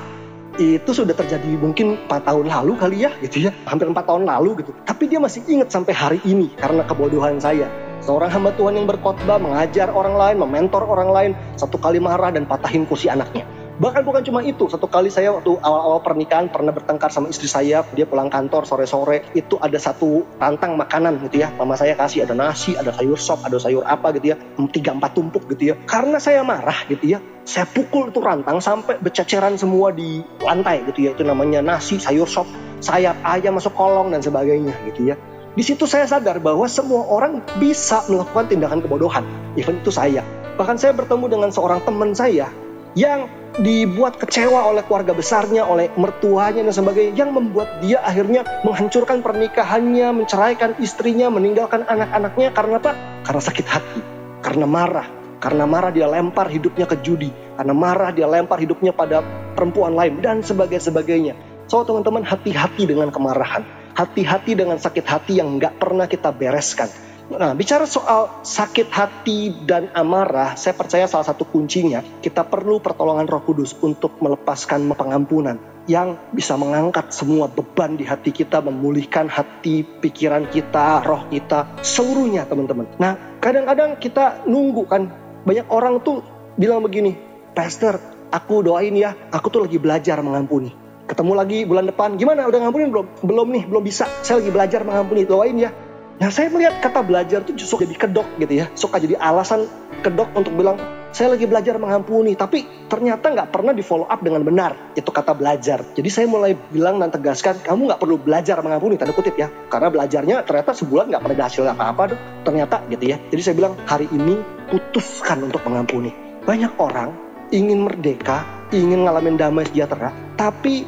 [0.58, 4.66] itu sudah terjadi mungkin 4 tahun lalu kali ya gitu ya hampir 4 tahun lalu
[4.66, 7.70] gitu tapi dia masih ingat sampai hari ini karena kebodohan saya
[8.08, 12.48] Seorang hamba Tuhan yang berkhotbah, mengajar orang lain, mementor orang lain, satu kali marah dan
[12.48, 13.44] patahin kursi anaknya.
[13.76, 17.84] Bahkan bukan cuma itu, satu kali saya waktu awal-awal pernikahan pernah bertengkar sama istri saya,
[17.92, 22.32] dia pulang kantor sore-sore, itu ada satu rantang makanan gitu ya, mama saya kasih ada
[22.32, 24.40] nasi, ada sayur sop, ada sayur apa gitu ya,
[24.72, 25.74] tiga empat tumpuk gitu ya.
[25.84, 31.06] Karena saya marah gitu ya, saya pukul itu rantang sampai bececeran semua di lantai gitu
[31.06, 32.48] ya, itu namanya nasi, sayur sop,
[32.80, 35.20] sayap ayam masuk kolong dan sebagainya gitu ya.
[35.58, 39.26] Di situ saya sadar bahwa semua orang bisa melakukan tindakan kebodohan.
[39.58, 40.22] Even itu saya.
[40.54, 42.46] Bahkan saya bertemu dengan seorang teman saya
[42.94, 43.26] yang
[43.58, 50.14] dibuat kecewa oleh keluarga besarnya, oleh mertuanya dan sebagainya, yang membuat dia akhirnya menghancurkan pernikahannya,
[50.14, 52.92] menceraikan istrinya, meninggalkan anak-anaknya karena apa?
[53.26, 54.00] Karena sakit hati,
[54.46, 55.10] karena marah,
[55.42, 59.26] karena marah dia lempar hidupnya ke judi, karena marah dia lempar hidupnya pada
[59.58, 61.34] perempuan lain dan sebagainya.
[61.66, 66.86] So teman-teman hati-hati dengan kemarahan hati-hati dengan sakit hati yang nggak pernah kita bereskan.
[67.28, 73.28] Nah, bicara soal sakit hati dan amarah, saya percaya salah satu kuncinya kita perlu pertolongan
[73.28, 79.84] Roh Kudus untuk melepaskan pengampunan yang bisa mengangkat semua beban di hati kita, memulihkan hati,
[79.84, 82.88] pikiran kita, roh kita, seluruhnya teman-teman.
[82.96, 85.12] Nah, kadang-kadang kita nunggu kan,
[85.44, 86.24] banyak orang tuh
[86.56, 87.12] bilang begini,
[87.52, 88.00] Pastor,
[88.32, 92.20] aku doain ya, aku tuh lagi belajar mengampuni ketemu lagi bulan depan.
[92.20, 92.44] Gimana?
[92.44, 93.06] Udah ngampunin belum?
[93.24, 94.04] Belum nih belum bisa.
[94.20, 95.72] Saya lagi belajar mengampuni doain ya.
[96.18, 98.66] Nah saya melihat kata belajar itu justru jadi kedok gitu ya.
[98.76, 99.64] Suka jadi alasan
[100.02, 100.76] kedok untuk bilang
[101.14, 102.34] saya lagi belajar mengampuni.
[102.36, 104.94] Tapi ternyata nggak pernah di follow up dengan benar.
[104.98, 105.96] Itu kata belajar.
[105.96, 109.48] Jadi saya mulai bilang dan tegaskan kamu nggak perlu belajar mengampuni tanda kutip ya.
[109.70, 112.04] Karena belajarnya ternyata sebulan nggak pernah hasil apa-apa
[112.42, 113.16] ternyata gitu ya.
[113.32, 114.36] Jadi saya bilang hari ini
[114.68, 116.10] putuskan untuk mengampuni.
[116.42, 120.84] Banyak orang ingin merdeka ingin ngalamin damai sejahtera tapi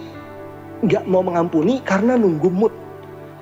[0.80, 2.72] nggak mau mengampuni karena nunggu mood.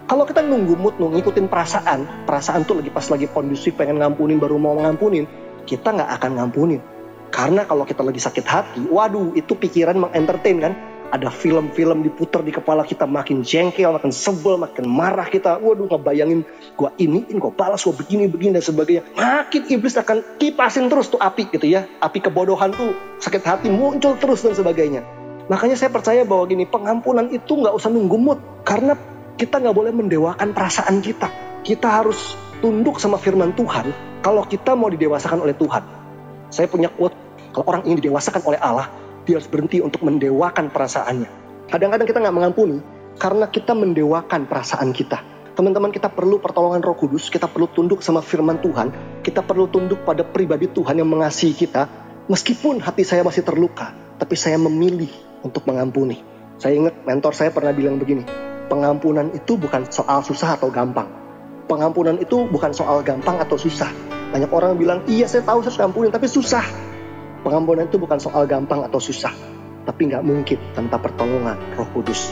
[0.09, 4.40] Kalau kita nunggu mood, nunggu ngikutin perasaan, perasaan tuh lagi pas lagi kondusif pengen ngampunin
[4.40, 5.29] baru mau ngampunin,
[5.68, 6.81] kita nggak akan ngampunin.
[7.29, 10.74] Karena kalau kita lagi sakit hati, waduh itu pikiran mengentertain kan.
[11.09, 15.57] Ada film-film diputar di kepala kita makin jengkel, makin sebel, makin marah kita.
[15.57, 16.44] Waduh ngebayangin
[16.77, 19.16] gua ini, ini gua balas, gua begini, begini dan sebagainya.
[19.16, 21.88] Makin iblis akan kipasin terus tuh api gitu ya.
[22.05, 22.92] Api kebodohan tuh
[23.24, 25.17] sakit hati muncul terus dan sebagainya.
[25.49, 28.39] Makanya saya percaya bahwa gini, pengampunan itu nggak usah nunggu mood.
[28.69, 28.95] Karena
[29.41, 31.33] kita nggak boleh mendewakan perasaan kita.
[31.65, 35.83] Kita harus tunduk sama firman Tuhan kalau kita mau didewasakan oleh Tuhan.
[36.51, 37.15] Saya punya quote,
[37.55, 38.91] kalau orang ingin didewasakan oleh Allah,
[39.25, 41.31] dia harus berhenti untuk mendewakan perasaannya.
[41.69, 42.79] Kadang-kadang kita nggak mengampuni
[43.21, 45.21] karena kita mendewakan perasaan kita.
[45.53, 48.95] Teman-teman kita perlu pertolongan roh kudus, kita perlu tunduk sama firman Tuhan,
[49.27, 51.91] kita perlu tunduk pada pribadi Tuhan yang mengasihi kita.
[52.31, 56.20] Meskipun hati saya masih terluka, tapi saya memilih untuk mengampuni.
[56.59, 58.27] Saya ingat mentor saya pernah bilang begini,
[58.66, 61.07] pengampunan itu bukan soal susah atau gampang.
[61.68, 63.92] Pengampunan itu bukan soal gampang atau susah.
[64.29, 66.64] Banyak orang bilang, iya saya tahu saya harus ampunin, tapi susah.
[67.44, 69.33] Pengampunan itu bukan soal gampang atau susah.
[69.88, 72.29] Tapi nggak mungkin tanpa pertolongan roh kudus.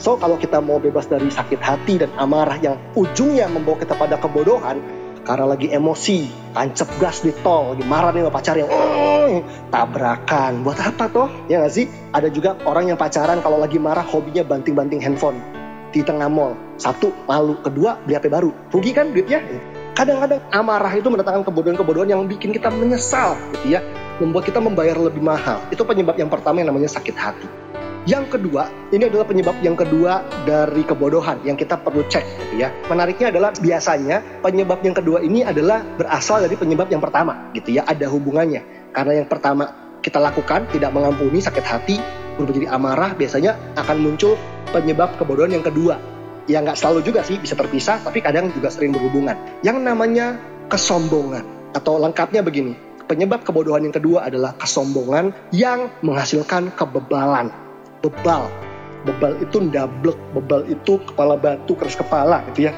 [0.00, 4.16] So kalau kita mau bebas dari sakit hati dan amarah yang ujungnya membawa kita pada
[4.16, 4.80] kebodohan,
[5.20, 10.64] karena lagi emosi, tancap gas di tol, lagi marah nih sama pacar yang oh, tabrakan.
[10.64, 11.28] Buat apa toh?
[11.46, 11.86] Ya gak sih?
[12.16, 15.38] Ada juga orang yang pacaran kalau lagi marah hobinya banting-banting handphone
[15.92, 16.56] di tengah mall.
[16.80, 17.58] Satu, malu.
[17.60, 18.50] Kedua, beli HP baru.
[18.72, 19.44] Rugi kan duitnya?
[19.92, 23.84] Kadang-kadang amarah itu mendatangkan kebodohan-kebodohan yang bikin kita menyesal gitu ya.
[24.16, 25.60] Membuat kita membayar lebih mahal.
[25.68, 27.69] Itu penyebab yang pertama yang namanya sakit hati.
[28.10, 32.74] Yang kedua, ini adalah penyebab yang kedua dari kebodohan yang kita perlu cek gitu ya.
[32.90, 37.86] Menariknya adalah biasanya penyebab yang kedua ini adalah berasal dari penyebab yang pertama gitu ya,
[37.86, 38.90] ada hubungannya.
[38.90, 42.02] Karena yang pertama kita lakukan tidak mengampuni sakit hati,
[42.34, 44.34] berubah jadi amarah, biasanya akan muncul
[44.74, 46.02] penyebab kebodohan yang kedua.
[46.50, 49.38] Ya nggak selalu juga sih bisa terpisah, tapi kadang juga sering berhubungan.
[49.62, 50.34] Yang namanya
[50.66, 51.46] kesombongan
[51.78, 52.74] atau lengkapnya begini.
[53.06, 57.69] Penyebab kebodohan yang kedua adalah kesombongan yang menghasilkan kebebalan
[58.00, 58.48] bebal.
[59.00, 62.72] Bebal itu ndablek, bebal itu kepala batu keras kepala gitu ya.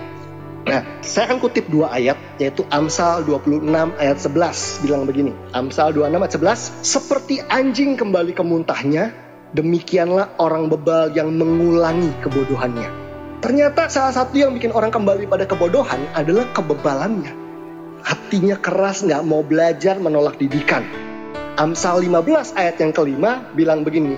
[0.62, 3.66] Nah, saya akan kutip dua ayat, yaitu Amsal 26
[3.98, 5.34] ayat 11, bilang begini.
[5.50, 9.10] Amsal 26 ayat 11, seperti anjing kembali ke muntahnya,
[9.58, 12.86] demikianlah orang bebal yang mengulangi kebodohannya.
[13.42, 17.34] Ternyata salah satu yang bikin orang kembali pada kebodohan adalah kebebalannya.
[18.06, 20.86] Hatinya keras, nggak mau belajar, menolak didikan.
[21.58, 24.14] Amsal 15 ayat yang kelima bilang begini,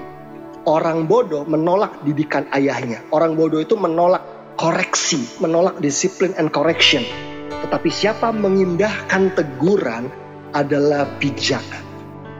[0.64, 3.04] Orang bodoh menolak didikan ayahnya.
[3.12, 4.24] Orang bodoh itu menolak
[4.56, 7.04] koreksi, menolak disiplin and correction.
[7.52, 10.08] Tetapi siapa mengindahkan teguran
[10.56, 11.60] adalah bijak.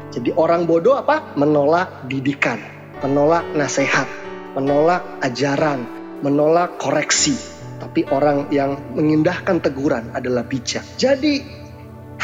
[0.08, 1.36] Jadi orang bodoh apa?
[1.36, 2.56] Menolak didikan,
[3.04, 4.08] menolak nasihat,
[4.56, 5.84] menolak ajaran,
[6.24, 7.36] menolak koreksi.
[7.76, 10.80] Tapi orang yang mengindahkan teguran adalah bijak.
[10.96, 11.44] Jadi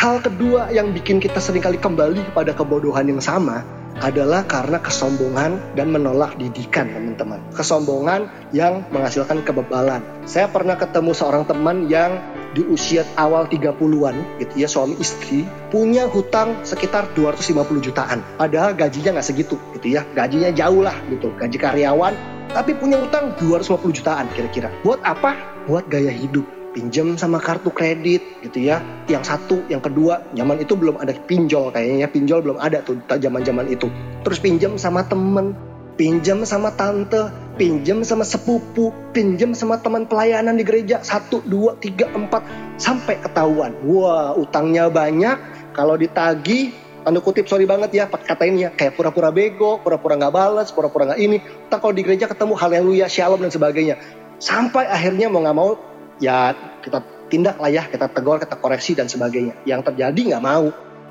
[0.01, 5.59] hal kedua yang bikin kita sering kali kembali kepada kebodohan yang sama adalah karena kesombongan
[5.75, 7.43] dan menolak didikan teman-teman.
[7.51, 10.01] Kesombongan yang menghasilkan kebebalan.
[10.25, 16.11] Saya pernah ketemu seorang teman yang di usia awal 30-an gitu ya suami istri punya
[16.11, 18.23] hutang sekitar 250 jutaan.
[18.39, 20.03] Padahal gajinya nggak segitu gitu ya.
[20.15, 21.31] Gajinya jauh lah gitu.
[21.39, 22.15] Gaji karyawan
[22.51, 24.71] tapi punya hutang 250 jutaan kira-kira.
[24.83, 25.39] Buat apa?
[25.71, 28.83] Buat gaya hidup pinjam sama kartu kredit gitu ya.
[29.11, 33.67] Yang satu, yang kedua, zaman itu belum ada pinjol kayaknya, pinjol belum ada tuh zaman-zaman
[33.71, 33.91] itu.
[34.23, 35.55] Terus pinjam sama temen,
[35.99, 37.29] pinjam sama tante,
[37.59, 42.47] pinjam sama sepupu, pinjam sama teman pelayanan di gereja, satu, dua, tiga, empat,
[42.79, 43.75] sampai ketahuan.
[43.85, 45.37] Wah, utangnya banyak,
[45.75, 50.35] kalau ditagi, tanda kutip sorry banget ya kata ini ya kayak pura-pura bego, pura-pura nggak
[50.35, 51.39] balas, pura-pura nggak ini.
[51.69, 53.97] Tak kalau di gereja ketemu hal yang luya, shalom dan sebagainya.
[54.41, 55.77] Sampai akhirnya mau nggak mau
[56.21, 56.55] ya
[56.85, 57.03] kita
[57.33, 59.65] tindak lah ya, kita tegur, kita koreksi dan sebagainya.
[59.65, 60.69] Yang terjadi nggak mau.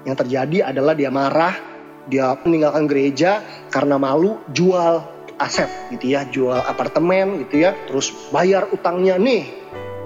[0.08, 1.56] Yang terjadi adalah dia marah,
[2.08, 5.04] dia meninggalkan gereja karena malu, jual
[5.40, 9.48] aset gitu ya, jual apartemen gitu ya, terus bayar utangnya nih.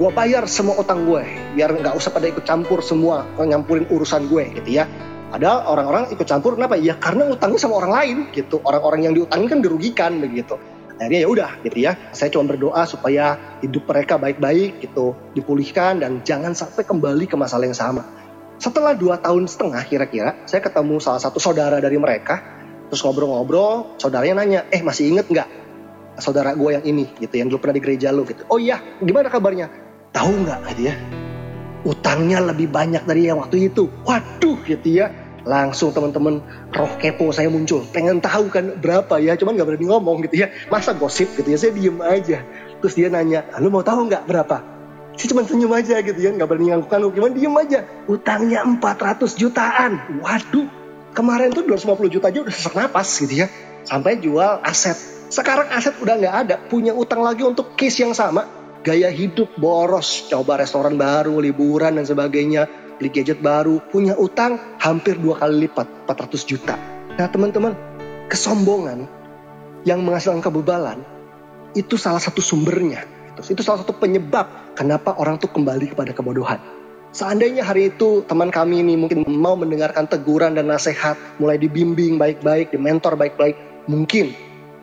[0.02, 1.22] Gue bayar semua utang gue,
[1.54, 4.89] biar nggak usah pada ikut campur semua, nyampurin urusan gue gitu ya.
[5.30, 6.78] Padahal orang-orang ikut campur kenapa?
[6.78, 8.62] Ya karena utangnya sama orang lain gitu.
[8.66, 10.58] Orang-orang yang diutangin kan dirugikan begitu
[11.04, 11.92] akhirnya ya udah gitu ya.
[12.16, 17.68] Saya cuma berdoa supaya hidup mereka baik-baik gitu dipulihkan dan jangan sampai kembali ke masalah
[17.68, 18.04] yang sama.
[18.58, 22.39] Setelah dua tahun setengah kira-kira saya ketemu salah satu saudara dari mereka
[22.88, 25.50] terus ngobrol-ngobrol saudaranya nanya eh masih inget nggak
[26.22, 28.24] saudara gue yang ini gitu yang dulu pernah di gereja lu?
[28.28, 28.46] Gitu.
[28.48, 29.68] Oh iya gimana kabarnya?
[30.13, 30.60] Tahu nggak?
[30.74, 30.96] gitu ya.
[31.84, 33.89] Utangnya lebih banyak dari yang waktu itu.
[34.08, 36.40] Waduh gitu ya langsung teman-teman
[36.72, 37.84] roh kepo saya muncul.
[37.92, 40.48] Pengen tahu kan berapa ya cuman nggak berani ngomong gitu ya.
[40.72, 42.44] Masa gosip gitu ya saya diem aja.
[42.80, 44.64] Terus dia nanya lu mau tahu nggak berapa?
[45.14, 47.80] Sih cuma senyum aja gitu ya nggak berani ngangguk gimana diem aja.
[48.08, 49.92] Utangnya 400 jutaan.
[50.24, 50.68] Waduh
[51.14, 53.48] kemarin tuh 250 juta aja udah sesak napas gitu ya.
[53.84, 54.96] Sampai jual aset.
[55.30, 58.48] Sekarang aset udah nggak ada punya utang lagi untuk case yang sama.
[58.84, 65.20] Gaya hidup boros coba restoran baru liburan dan sebagainya beli gadget baru, punya utang hampir
[65.20, 66.80] dua kali lipat, 400 juta.
[67.20, 67.76] Nah teman-teman,
[68.32, 69.04] kesombongan
[69.84, 71.04] yang menghasilkan kebebalan
[71.76, 73.04] itu salah satu sumbernya.
[73.36, 76.63] Itu salah satu penyebab kenapa orang tuh kembali kepada kebodohan.
[77.12, 82.72] Seandainya hari itu teman kami ini mungkin mau mendengarkan teguran dan nasihat, mulai dibimbing baik-baik,
[82.72, 84.32] dimentor baik-baik, mungkin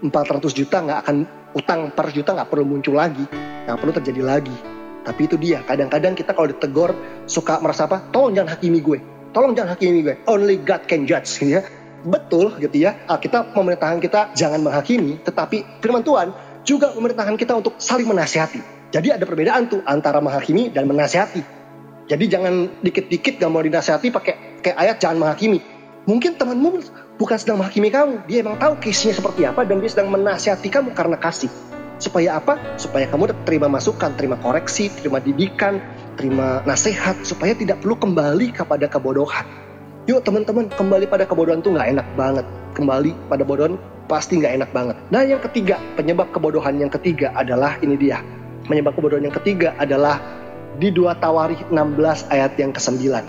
[0.05, 1.17] 400 juta nggak akan
[1.57, 3.25] utang per juta nggak perlu muncul lagi,
[3.65, 4.80] nggak perlu terjadi lagi.
[5.01, 6.93] Tapi itu dia, kadang-kadang kita kalau ditegur
[7.25, 8.05] suka merasa apa?
[8.13, 8.99] Tolong jangan hakimi gue.
[9.33, 10.15] Tolong jangan hakimi gue.
[10.29, 11.65] Only God can judge gitu ya.
[12.01, 12.97] Betul gitu ya.
[13.09, 16.33] Kita memerintahkan kita jangan menghakimi, tetapi firman Tuhan
[16.65, 18.61] juga memerintahkan kita untuk saling menasihati.
[18.91, 21.41] Jadi ada perbedaan tuh antara menghakimi dan menasihati.
[22.11, 24.35] Jadi jangan dikit-dikit gak mau dinasihati pakai
[24.67, 25.63] kayak ayat jangan menghakimi.
[26.11, 26.83] Mungkin temanmu
[27.21, 30.91] bukan sedang menghakimi kamu, dia emang tahu case-nya seperti apa dan dia sedang menasihati kamu
[30.97, 31.53] karena kasih.
[32.01, 32.57] Supaya apa?
[32.81, 35.85] Supaya kamu terima masukan, terima koreksi, terima didikan,
[36.17, 37.21] terima nasihat.
[37.29, 39.45] Supaya tidak perlu kembali kepada kebodohan.
[40.09, 42.47] Yuk teman-teman, kembali pada kebodohan tuh nggak enak banget.
[42.73, 43.77] Kembali pada kebodohan
[44.09, 44.97] pasti nggak enak banget.
[45.13, 48.25] Nah yang ketiga, penyebab kebodohan yang ketiga adalah ini dia.
[48.65, 50.17] Penyebab kebodohan yang ketiga adalah
[50.81, 53.23] di 2 Tawarikh 16 ayat yang ke-9.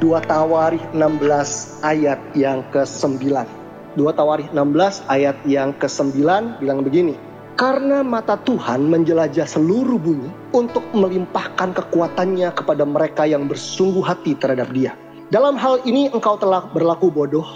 [0.00, 3.44] 2 Tawarikh 16 ayat yang ke-9.
[3.92, 6.16] 2 Tawarikh 16 ayat yang ke-9
[6.64, 7.29] bilang begini.
[7.58, 14.70] Karena mata Tuhan menjelajah seluruh bumi untuk melimpahkan kekuatannya kepada mereka yang bersungguh hati terhadap
[14.70, 14.94] dia.
[15.30, 17.46] Dalam hal ini engkau telah berlaku bodoh.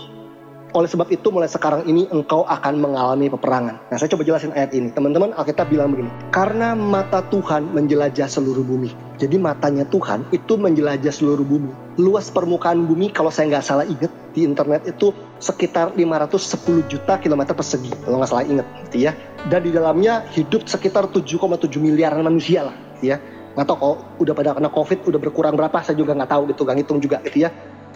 [0.75, 3.79] Oleh sebab itu mulai sekarang ini engkau akan mengalami peperangan.
[3.91, 4.91] Nah saya coba jelasin ayat ini.
[4.91, 6.11] Teman-teman Alkitab bilang begini.
[6.35, 8.91] Karena mata Tuhan menjelajah seluruh bumi.
[9.23, 11.71] Jadi matanya Tuhan itu menjelajah seluruh bumi.
[12.03, 17.55] Luas permukaan bumi kalau saya nggak salah ingat di internet itu sekitar 510 juta kilometer
[17.55, 19.13] persegi kalau nggak salah inget gitu ya
[19.49, 23.21] dan di dalamnya hidup sekitar 7,7 miliaran manusia lah ya
[23.55, 26.61] nggak tahu kalau udah pada kena covid udah berkurang berapa saya juga nggak tahu gitu
[26.67, 27.51] nggak ngitung juga gitu ya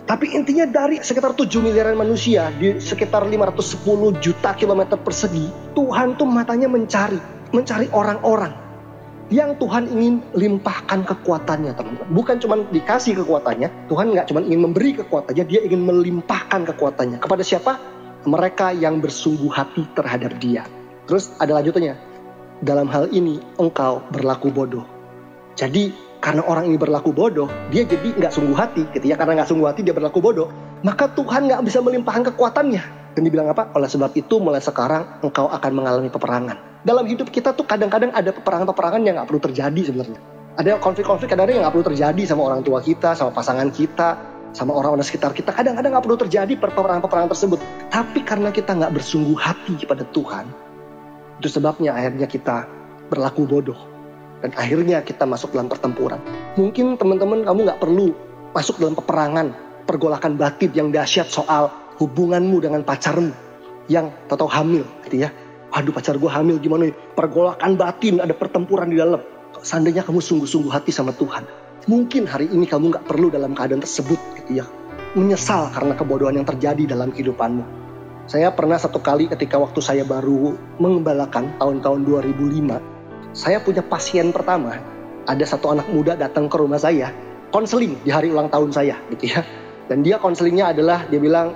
[0.08, 6.28] tapi intinya dari sekitar 7 miliaran manusia di sekitar 510 juta kilometer persegi Tuhan tuh
[6.28, 7.18] matanya mencari
[7.50, 8.68] mencari orang-orang
[9.28, 12.08] yang Tuhan ingin limpahkan kekuatannya teman-teman.
[12.16, 17.20] Bukan cuma dikasih kekuatannya, Tuhan nggak cuma ingin memberi kekuatannya, dia ingin melimpahkan kekuatannya.
[17.20, 17.76] Kepada siapa?
[18.24, 20.64] Mereka yang bersungguh hati terhadap dia.
[21.09, 21.97] Terus ada lanjutannya.
[22.61, 24.85] Dalam hal ini engkau berlaku bodoh.
[25.57, 25.90] Jadi
[26.21, 29.16] karena orang ini berlaku bodoh, dia jadi nggak sungguh hati ya.
[29.16, 30.53] Karena nggak sungguh hati dia berlaku bodoh,
[30.85, 32.83] maka Tuhan nggak bisa melimpahkan kekuatannya.
[33.16, 33.73] Dan dibilang apa?
[33.75, 36.85] Oleh sebab itu mulai sekarang engkau akan mengalami peperangan.
[36.87, 40.21] Dalam hidup kita tuh kadang-kadang ada peperangan-peperangan yang nggak perlu terjadi sebenarnya.
[40.59, 44.18] Ada konflik-konflik kadang-kadang yang nggak perlu terjadi sama orang tua kita, sama pasangan kita,
[44.55, 45.51] sama orang-orang sekitar kita.
[45.55, 47.59] Kadang-kadang nggak perlu terjadi peperangan-peperangan tersebut.
[47.90, 50.47] Tapi karena kita nggak bersungguh hati kepada Tuhan,
[51.38, 52.66] itu sebabnya akhirnya kita
[53.09, 53.79] berlaku bodoh
[54.42, 56.18] dan akhirnya kita masuk dalam pertempuran.
[56.55, 58.14] Mungkin teman-teman kamu nggak perlu
[58.55, 59.55] masuk dalam peperangan,
[59.87, 63.35] pergolakan batin yang dahsyat soal hubunganmu dengan pacarmu
[63.90, 65.31] yang tahu hamil gitu ya.
[65.74, 66.96] Aduh pacar gue hamil gimana nih?
[67.12, 69.20] Pergolakan batin, ada pertempuran di dalam.
[69.61, 71.44] Seandainya kamu sungguh-sungguh hati sama Tuhan.
[71.88, 74.66] Mungkin hari ini kamu nggak perlu dalam keadaan tersebut gitu ya.
[75.16, 77.88] Menyesal karena kebodohan yang terjadi dalam kehidupanmu.
[78.28, 82.98] Saya pernah satu kali ketika waktu saya baru mengembalakan tahun-tahun 2005
[83.38, 84.80] saya punya pasien pertama,
[85.28, 87.12] ada satu anak muda datang ke rumah saya,
[87.52, 89.46] konseling di hari ulang tahun saya gitu ya.
[89.88, 91.54] Dan dia konselingnya adalah dia bilang,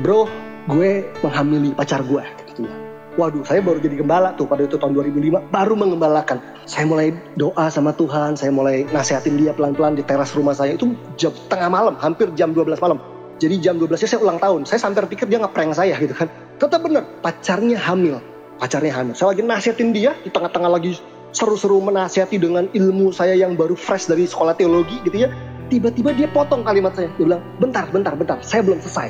[0.00, 0.26] bro,
[0.70, 2.74] gue menghamili pacar gue gitu ya.
[3.18, 6.38] Waduh, saya baru jadi gembala tuh pada itu tahun 2005, baru mengembalakan.
[6.64, 10.78] Saya mulai doa sama Tuhan, saya mulai nasehatin dia pelan-pelan di teras rumah saya.
[10.78, 12.96] Itu jam tengah malam, hampir jam 12 malam.
[13.40, 14.68] Jadi jam 12 saya ulang tahun.
[14.68, 16.28] Saya sampai pikir dia ngeprank saya gitu kan.
[16.60, 18.20] Tetap bener, pacarnya hamil
[18.60, 19.16] pacarnya hamil.
[19.16, 21.00] Saya lagi nasihatin dia di tengah-tengah lagi
[21.32, 25.32] seru-seru menasihati dengan ilmu saya yang baru fresh dari sekolah teologi gitu ya.
[25.72, 27.08] Tiba-tiba dia potong kalimat saya.
[27.16, 28.36] Dia bilang, bentar, bentar, bentar.
[28.44, 29.08] Saya belum selesai.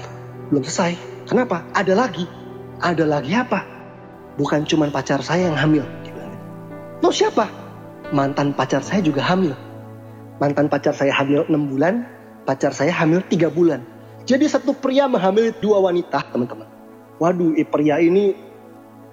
[0.55, 0.95] Belum selesai.
[1.27, 1.67] Kenapa?
[1.75, 2.25] Ada lagi.
[2.81, 3.67] Ada lagi apa?
[4.39, 5.85] Bukan cuma pacar saya yang hamil.
[7.01, 7.49] Lo siapa?
[8.13, 9.57] Mantan pacar saya juga hamil.
[10.37, 12.05] Mantan pacar saya hamil 6 bulan.
[12.45, 13.81] Pacar saya hamil 3 bulan.
[14.29, 16.69] Jadi satu pria menghamili dua wanita, teman-teman.
[17.21, 18.37] Waduh, eh, pria ini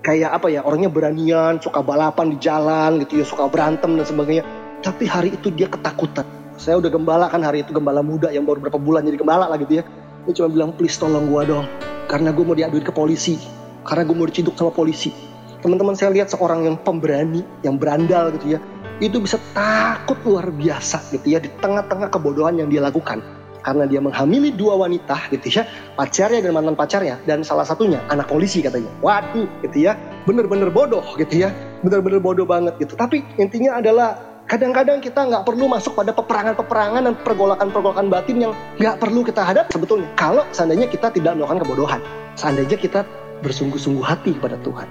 [0.04, 4.43] kayak apa ya orangnya beranian suka balapan di jalan gitu ya suka berantem dan sebagainya.
[4.84, 6.24] Tapi hari itu dia ketakutan.
[6.58, 9.58] Saya udah gembala kan hari itu gembala muda yang baru berapa bulan jadi gembala lah
[9.60, 9.84] gitu ya.
[10.28, 11.65] Dia cuma bilang please tolong gua dong
[12.08, 13.36] karena gue mau diaduin ke polisi
[13.84, 15.12] karena gue mau diciduk sama polisi.
[15.60, 18.60] Teman-teman saya lihat seorang yang pemberani yang berandal gitu ya
[18.98, 23.22] itu bisa takut luar biasa gitu ya di tengah-tengah kebodohan yang dia lakukan
[23.68, 25.68] karena dia menghamili dua wanita gitu ya
[26.00, 28.88] pacarnya dan mantan pacarnya dan salah satunya anak polisi katanya.
[29.04, 31.52] Waduh gitu ya bener-bener bodoh gitu ya
[31.84, 32.96] bener-bener bodoh banget gitu.
[32.96, 34.16] Tapi intinya adalah
[34.48, 39.68] kadang-kadang kita nggak perlu masuk pada peperangan-peperangan dan pergolakan-pergolakan batin yang nggak perlu kita hadap
[39.68, 40.08] sebetulnya.
[40.16, 42.02] Kalau seandainya kita tidak melakukan kebodohan
[42.40, 43.04] seandainya kita
[43.44, 44.88] bersungguh-sungguh hati kepada Tuhan.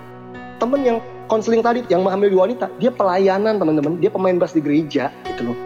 [0.61, 0.99] Temen yang
[1.33, 3.97] konseling tadi yang mengambil wanita dia pelayanan teman-teman.
[4.05, 5.66] Dia pemain bass di gereja gitu loh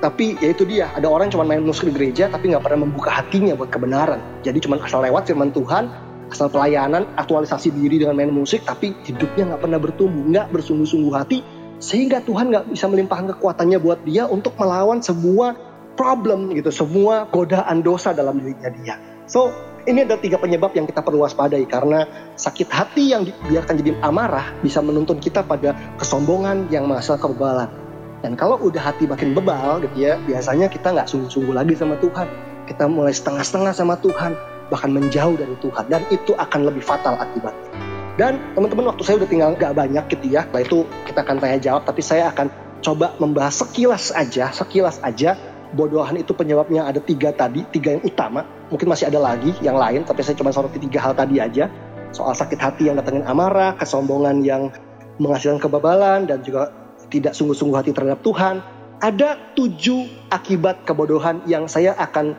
[0.00, 3.10] tapi ya itu dia ada orang cuma main musik di gereja tapi nggak pernah membuka
[3.10, 4.18] hatinya buat kebenaran.
[4.42, 5.90] Jadi cuma asal lewat firman Tuhan
[6.32, 11.44] asal pelayanan aktualisasi diri dengan main musik tapi hidupnya nggak pernah bertumbuh nggak bersungguh-sungguh hati
[11.78, 15.54] sehingga Tuhan nggak bisa melimpahkan kekuatannya buat dia untuk melawan sebuah
[15.94, 18.94] problem gitu semua godaan dosa dalam dirinya dia.
[19.30, 19.52] So
[19.84, 22.08] ini ada tiga penyebab yang kita perlu waspadai karena
[22.40, 27.83] sakit hati yang dibiarkan jadi amarah bisa menuntun kita pada kesombongan yang masa kebebalan
[28.24, 32.24] dan kalau udah hati makin bebal gitu ya, biasanya kita nggak sungguh-sungguh lagi sama Tuhan.
[32.64, 34.32] Kita mulai setengah-setengah sama Tuhan,
[34.72, 35.92] bahkan menjauh dari Tuhan.
[35.92, 37.68] Dan itu akan lebih fatal akibatnya.
[38.16, 40.48] Dan teman-teman waktu saya udah tinggal nggak banyak gitu ya.
[40.48, 42.48] Setelah itu kita akan tanya jawab, tapi saya akan
[42.80, 45.36] coba membahas sekilas aja, sekilas aja
[45.76, 48.48] bodohan itu penyebabnya ada tiga tadi, tiga yang utama.
[48.72, 51.68] Mungkin masih ada lagi yang lain, tapi saya cuma soroti tiga hal tadi aja.
[52.16, 54.72] Soal sakit hati yang datangin amarah, kesombongan yang
[55.20, 56.72] menghasilkan kebabalan, dan juga
[57.14, 58.58] tidak sungguh-sungguh hati terhadap Tuhan.
[58.98, 62.34] Ada tujuh akibat kebodohan yang saya akan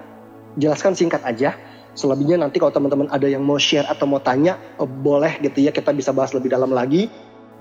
[0.60, 1.56] jelaskan singkat aja.
[1.96, 5.72] Selebihnya nanti kalau teman-teman ada yang mau share atau mau tanya, oh, boleh gitu ya
[5.72, 7.08] kita bisa bahas lebih dalam lagi.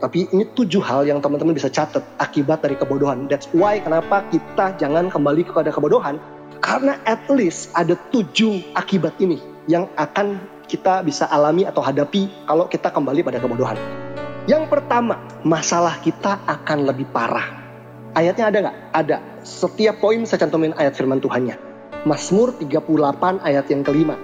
[0.03, 3.31] Tapi ini tujuh hal yang teman-teman bisa catat akibat dari kebodohan.
[3.31, 6.19] That's why kenapa kita jangan kembali kepada kebodohan.
[6.59, 9.39] Karena at least ada tujuh akibat ini
[9.71, 14.04] yang akan kita bisa alami atau hadapi kalau kita kembali pada kebodohan.
[14.45, 17.65] Yang pertama, masalah kita akan lebih parah.
[18.13, 18.77] Ayatnya ada nggak?
[18.93, 19.17] Ada.
[19.41, 21.57] Setiap poin saya cantumin ayat firman Tuhannya.
[22.05, 24.21] Mazmur 38 ayat yang kelima.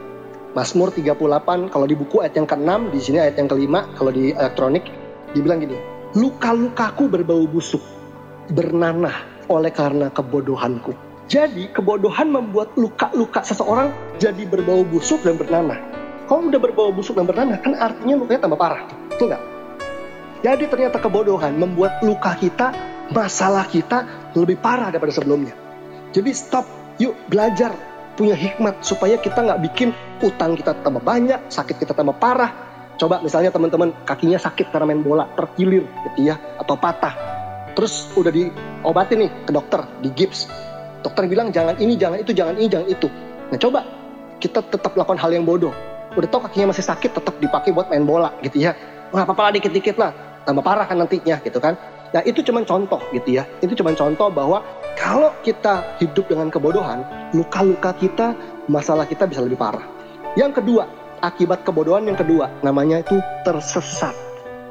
[0.53, 4.37] Mazmur 38 kalau di buku ayat yang keenam, di sini ayat yang kelima, kalau di
[4.37, 4.85] elektronik
[5.33, 5.81] dibilang gini,
[6.13, 7.81] luka-lukaku berbau busuk,
[8.53, 10.93] bernanah oleh karena kebodohanku.
[11.33, 13.89] Jadi kebodohan membuat luka-luka seseorang
[14.21, 15.81] jadi berbau busuk dan bernanah.
[16.29, 18.85] Kalau udah berbau busuk dan bernanah kan artinya lukanya tambah parah.
[19.09, 19.60] Betul nggak?
[20.41, 22.73] Jadi ternyata kebodohan membuat luka kita
[23.13, 25.53] masalah kita lebih parah daripada sebelumnya.
[26.17, 26.65] Jadi stop,
[26.97, 27.77] yuk belajar
[28.17, 29.93] punya hikmat supaya kita nggak bikin
[30.25, 32.53] utang kita tambah banyak, sakit kita tambah parah.
[32.97, 37.17] Coba misalnya teman-teman kakinya sakit karena main bola, terkilir gitu ya, atau patah.
[37.73, 40.49] Terus udah diobatin nih ke dokter, di gips.
[41.01, 43.09] Dokter bilang jangan ini, jangan itu, jangan ini, jangan itu.
[43.49, 43.81] Nah coba
[44.37, 45.73] kita tetap lakukan hal yang bodoh.
[46.13, 48.77] Udah tau kakinya masih sakit, tetap dipakai buat main bola gitu ya.
[49.11, 50.13] Nggak apa-apa lah dikit-dikit lah,
[50.51, 51.79] tambah parah kan nantinya gitu kan.
[52.11, 53.47] Nah itu cuma contoh gitu ya.
[53.63, 54.67] Itu cuma contoh bahwa
[54.99, 58.35] kalau kita hidup dengan kebodohan, luka-luka kita,
[58.67, 59.87] masalah kita bisa lebih parah.
[60.35, 60.91] Yang kedua,
[61.23, 64.13] akibat kebodohan yang kedua, namanya itu tersesat.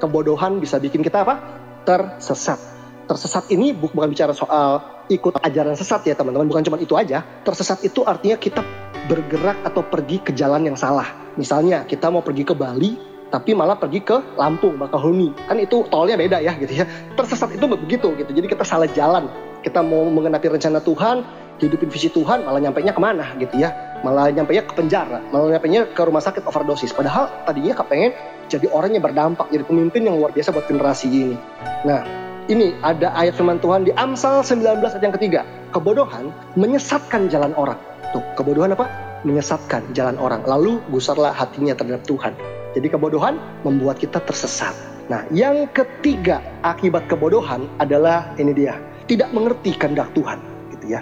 [0.03, 1.39] Kebodohan bisa bikin kita apa?
[1.87, 2.59] Tersesat.
[3.07, 7.25] Tersesat ini bukan bicara soal ikut ajaran sesat ya teman-teman, bukan cuma itu aja.
[7.41, 8.61] Tersesat itu artinya kita
[9.09, 11.33] bergerak atau pergi ke jalan yang salah.
[11.33, 15.33] Misalnya kita mau pergi ke Bali, tapi malah pergi ke Lampung, Bakahuni.
[15.45, 16.85] Kan itu tolnya beda ya gitu ya.
[17.13, 18.31] Tersesat itu begitu gitu.
[18.33, 21.23] Jadi kita salah jalan kita mau mengenapi rencana Tuhan,
[21.59, 23.75] hidupin visi Tuhan, malah nyampe nya ke mana gitu ya.
[23.99, 26.95] Malah nyampe nya ke penjara, malah nyampe nya ke rumah sakit overdosis.
[26.95, 28.15] Padahal tadinya kepengen
[28.47, 31.37] jadi orang yang berdampak, jadi pemimpin yang luar biasa buat generasi ini.
[31.83, 32.01] Nah,
[32.47, 35.41] ini ada ayat firman Tuhan di Amsal 19 ayat yang ketiga.
[35.69, 37.77] Kebodohan menyesatkan jalan orang.
[38.09, 38.89] Tuh, kebodohan apa?
[39.21, 40.41] Menyesatkan jalan orang.
[40.47, 42.33] Lalu gusarlah hatinya terhadap Tuhan.
[42.77, 44.73] Jadi kebodohan membuat kita tersesat.
[45.09, 48.77] Nah, yang ketiga akibat kebodohan adalah ini dia,
[49.09, 50.37] tidak mengerti kehendak Tuhan
[50.77, 51.01] gitu ya.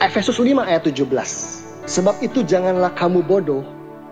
[0.00, 1.08] Efesus 5 ayat 17.
[1.88, 3.64] Sebab itu janganlah kamu bodoh,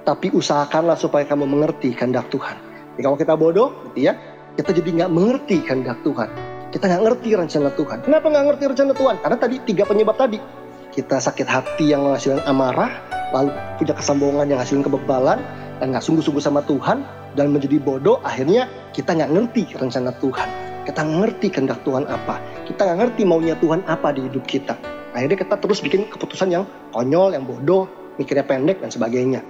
[0.09, 2.57] tapi usahakanlah supaya kamu mengerti kehendak Tuhan.
[2.97, 4.17] Jadi kalau kita bodoh gitu ya,
[4.57, 6.33] kita jadi nggak mengerti kehendak Tuhan.
[6.73, 7.99] Kita nggak ngerti rencana Tuhan.
[8.05, 9.17] Kenapa nggak ngerti rencana Tuhan?
[9.21, 10.41] Karena tadi tiga penyebab tadi.
[10.89, 12.91] Kita sakit hati yang menghasilkan amarah,
[13.37, 15.39] lalu punya kesombongan yang menghasilkan kebebalan,
[15.87, 17.05] nggak sungguh-sungguh sama Tuhan,
[17.39, 20.49] dan menjadi bodoh, akhirnya kita nggak ngerti rencana Tuhan.
[20.89, 22.41] Kita ngerti kehendak Tuhan apa.
[22.65, 24.75] Kita nggak ngerti maunya Tuhan apa di hidup kita.
[25.13, 26.65] Akhirnya kita terus bikin keputusan yang
[26.97, 27.85] konyol, yang bodoh,
[28.17, 29.41] mikirnya pendek dan sebagainya.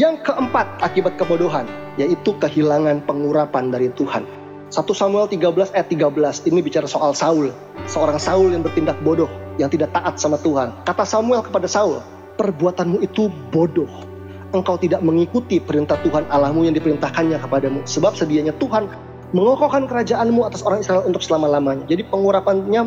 [0.00, 1.68] Yang keempat akibat kebodohan,
[2.00, 4.24] yaitu kehilangan pengurapan dari Tuhan.
[4.66, 7.54] 1 Samuel 13 ayat 13 ini bicara soal Saul.
[7.86, 9.30] Seorang Saul yang bertindak bodoh,
[9.62, 10.74] yang tidak taat sama Tuhan.
[10.84, 12.02] Kata Samuel kepada Saul,
[12.34, 14.15] perbuatanmu itu bodoh.
[14.54, 17.82] Engkau tidak mengikuti perintah Tuhan Allahmu yang diperintahkannya kepadamu.
[17.82, 18.86] Sebab sedianya Tuhan
[19.34, 21.82] mengokohkan kerajaanmu atas orang Israel untuk selama-lamanya.
[21.90, 22.86] Jadi pengurapannya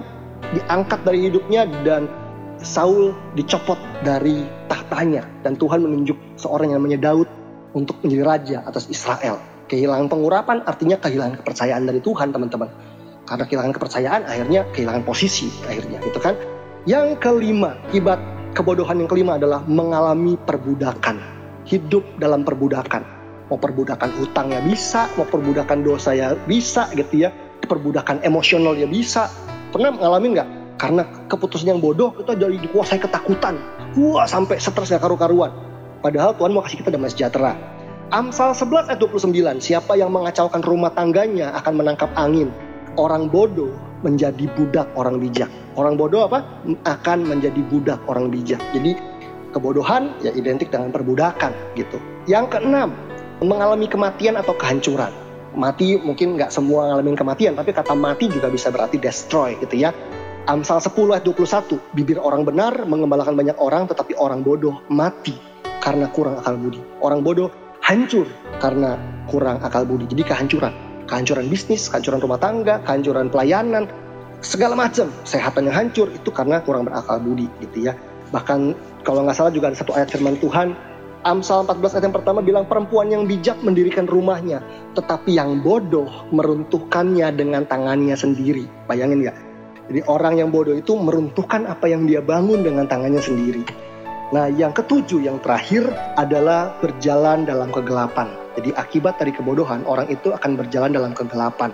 [0.55, 2.07] diangkat dari hidupnya dan
[2.60, 7.28] Saul dicopot dari tahtanya dan Tuhan menunjuk seorang yang namanya Daud
[7.76, 9.39] untuk menjadi raja atas Israel.
[9.70, 12.68] Kehilangan pengurapan artinya kehilangan kepercayaan dari Tuhan, teman-teman.
[13.30, 16.34] Karena kehilangan kepercayaan akhirnya kehilangan posisi akhirnya, gitu kan?
[16.89, 18.18] Yang kelima, akibat
[18.57, 21.39] kebodohan yang kelima adalah mengalami perbudakan.
[21.70, 27.34] Hidup dalam perbudakan mau perbudakan hutang ya bisa, mau perbudakan dosa ya bisa gitu ya,
[27.65, 29.28] perbudakan emosional ya bisa.
[29.74, 30.49] Pernah ngalamin nggak?
[30.80, 33.59] Karena keputusan yang bodoh kita jadi dikuasai ketakutan,
[33.99, 35.51] wah sampai stres gak karu-karuan.
[35.99, 37.57] Padahal Tuhan mau kasih kita damai sejahtera.
[38.09, 42.49] Amsal 11 ayat 29, siapa yang mengacaukan rumah tangganya akan menangkap angin.
[42.97, 43.70] Orang bodoh
[44.01, 45.51] menjadi budak orang bijak.
[45.78, 46.41] Orang bodoh apa?
[46.89, 48.57] Akan menjadi budak orang bijak.
[48.74, 48.97] Jadi
[49.52, 51.97] kebodohan ya identik dengan perbudakan gitu.
[52.30, 52.93] Yang keenam,
[53.41, 55.12] mengalami kematian atau kehancuran.
[55.58, 59.89] Mati mungkin nggak semua ngalamin kematian, tapi kata mati juga bisa berarti destroy gitu ya.
[60.50, 65.38] Amsal 10 ayat 21, bibir orang benar mengembalakan banyak orang, tetapi orang bodoh mati
[65.82, 66.82] karena kurang akal budi.
[67.02, 67.50] Orang bodoh
[67.86, 68.26] hancur
[68.62, 68.97] karena
[69.30, 70.10] kurang akal budi.
[70.10, 70.74] Jadi kehancuran.
[71.10, 73.89] Kehancuran bisnis, kehancuran rumah tangga, kehancuran pelayanan,
[74.41, 75.10] segala macam.
[75.26, 77.93] Sehatan yang hancur itu karena kurang berakal budi gitu ya.
[78.30, 80.76] Bahkan kalau nggak salah juga ada satu ayat firman Tuhan,
[81.20, 84.64] Amsal 14 ayat yang pertama bilang perempuan yang bijak mendirikan rumahnya,
[84.95, 88.64] tetapi yang bodoh meruntuhkannya dengan tangannya sendiri.
[88.88, 89.36] Bayangin ya.
[89.91, 93.68] Jadi orang yang bodoh itu meruntuhkan apa yang dia bangun dengan tangannya sendiri.
[94.30, 98.30] Nah, yang ketujuh, yang terakhir adalah berjalan dalam kegelapan.
[98.56, 101.74] Jadi akibat dari kebodohan, orang itu akan berjalan dalam kegelapan.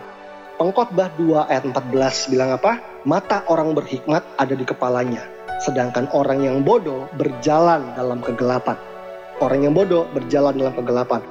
[0.55, 2.79] Pengkhotbah 2 ayat 14 bilang apa?
[3.03, 8.75] Mata orang berhikmat ada di kepalanya, sedangkan orang yang bodoh berjalan dalam kegelapan.
[9.39, 11.21] Orang yang bodoh berjalan dalam kegelapan.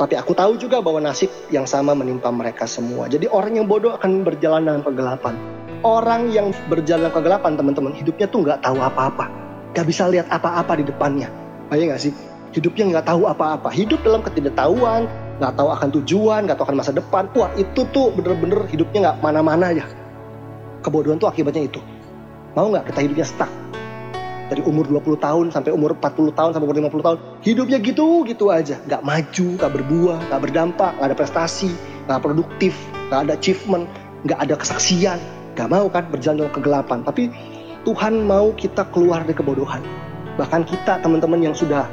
[0.00, 3.04] Tapi aku tahu juga bahwa nasib yang sama menimpa mereka semua.
[3.04, 5.36] Jadi orang yang bodoh akan berjalan dalam kegelapan.
[5.84, 9.28] Orang yang berjalan dalam kegelapan, teman-teman, hidupnya tuh nggak tahu apa-apa.
[9.76, 11.28] Gak bisa lihat apa-apa di depannya.
[11.68, 12.12] Bayang gak sih?
[12.50, 13.70] Hidupnya nggak tahu apa-apa.
[13.70, 15.06] Hidup dalam ketidaktahuan,
[15.38, 17.30] nggak tahu akan tujuan, nggak tahu akan masa depan.
[17.38, 19.86] Wah itu tuh bener-bener hidupnya nggak mana-mana ya.
[20.82, 21.80] Kebodohan tuh akibatnya itu.
[22.56, 23.52] Mau nggak kita hidupnya stuck?
[24.50, 28.50] dari umur 20 tahun sampai umur 40 tahun sampai umur 50 tahun hidupnya gitu gitu
[28.50, 31.70] aja nggak maju nggak berbuah nggak berdampak nggak ada prestasi
[32.10, 32.74] nggak produktif
[33.14, 33.86] nggak ada achievement
[34.26, 35.22] nggak ada kesaksian
[35.58, 36.98] Gak mau kan berjalan dalam kegelapan.
[37.02, 37.28] Tapi
[37.82, 39.82] Tuhan mau kita keluar dari kebodohan.
[40.38, 41.84] Bahkan kita teman-teman yang sudah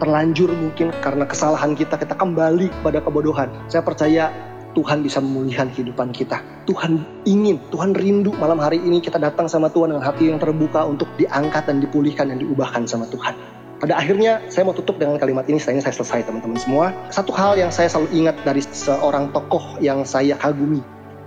[0.00, 3.52] terlanjur mungkin karena kesalahan kita, kita kembali pada kebodohan.
[3.68, 4.34] Saya percaya
[4.72, 6.40] Tuhan bisa memulihkan kehidupan kita.
[6.64, 10.88] Tuhan ingin, Tuhan rindu malam hari ini kita datang sama Tuhan dengan hati yang terbuka
[10.88, 13.36] untuk diangkat dan dipulihkan dan diubahkan sama Tuhan.
[13.82, 16.94] Pada akhirnya saya mau tutup dengan kalimat ini setelah ini saya selesai teman-teman semua.
[17.10, 20.78] Satu hal yang saya selalu ingat dari seorang tokoh yang saya kagumi.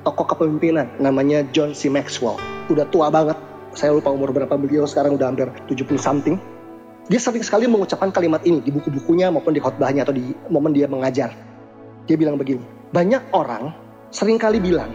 [0.08, 1.92] Tokoh kepemimpinan namanya John C.
[1.92, 2.40] Maxwell.
[2.72, 3.36] Udah tua banget.
[3.76, 6.40] Saya lupa umur berapa beliau sekarang udah hampir 70 something.
[7.12, 10.88] Dia sering sekali mengucapkan kalimat ini di buku-bukunya maupun di khotbahnya atau di momen dia
[10.88, 11.36] mengajar.
[12.08, 12.64] Dia bilang begini,
[12.94, 13.74] banyak orang
[14.14, 14.92] sering kali bilang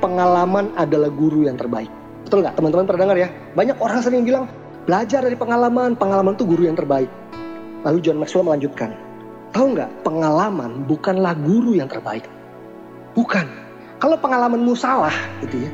[0.00, 1.90] pengalaman adalah guru yang terbaik.
[2.24, 3.28] Betul nggak teman-teman pernah dengar ya?
[3.56, 4.48] Banyak orang sering bilang
[4.88, 7.10] belajar dari pengalaman, pengalaman itu guru yang terbaik.
[7.84, 8.90] Lalu John Maxwell melanjutkan,
[9.52, 12.26] tahu nggak pengalaman bukanlah guru yang terbaik.
[13.12, 13.68] Bukan.
[13.98, 15.10] Kalau pengalamanmu salah
[15.42, 15.70] gitu ya,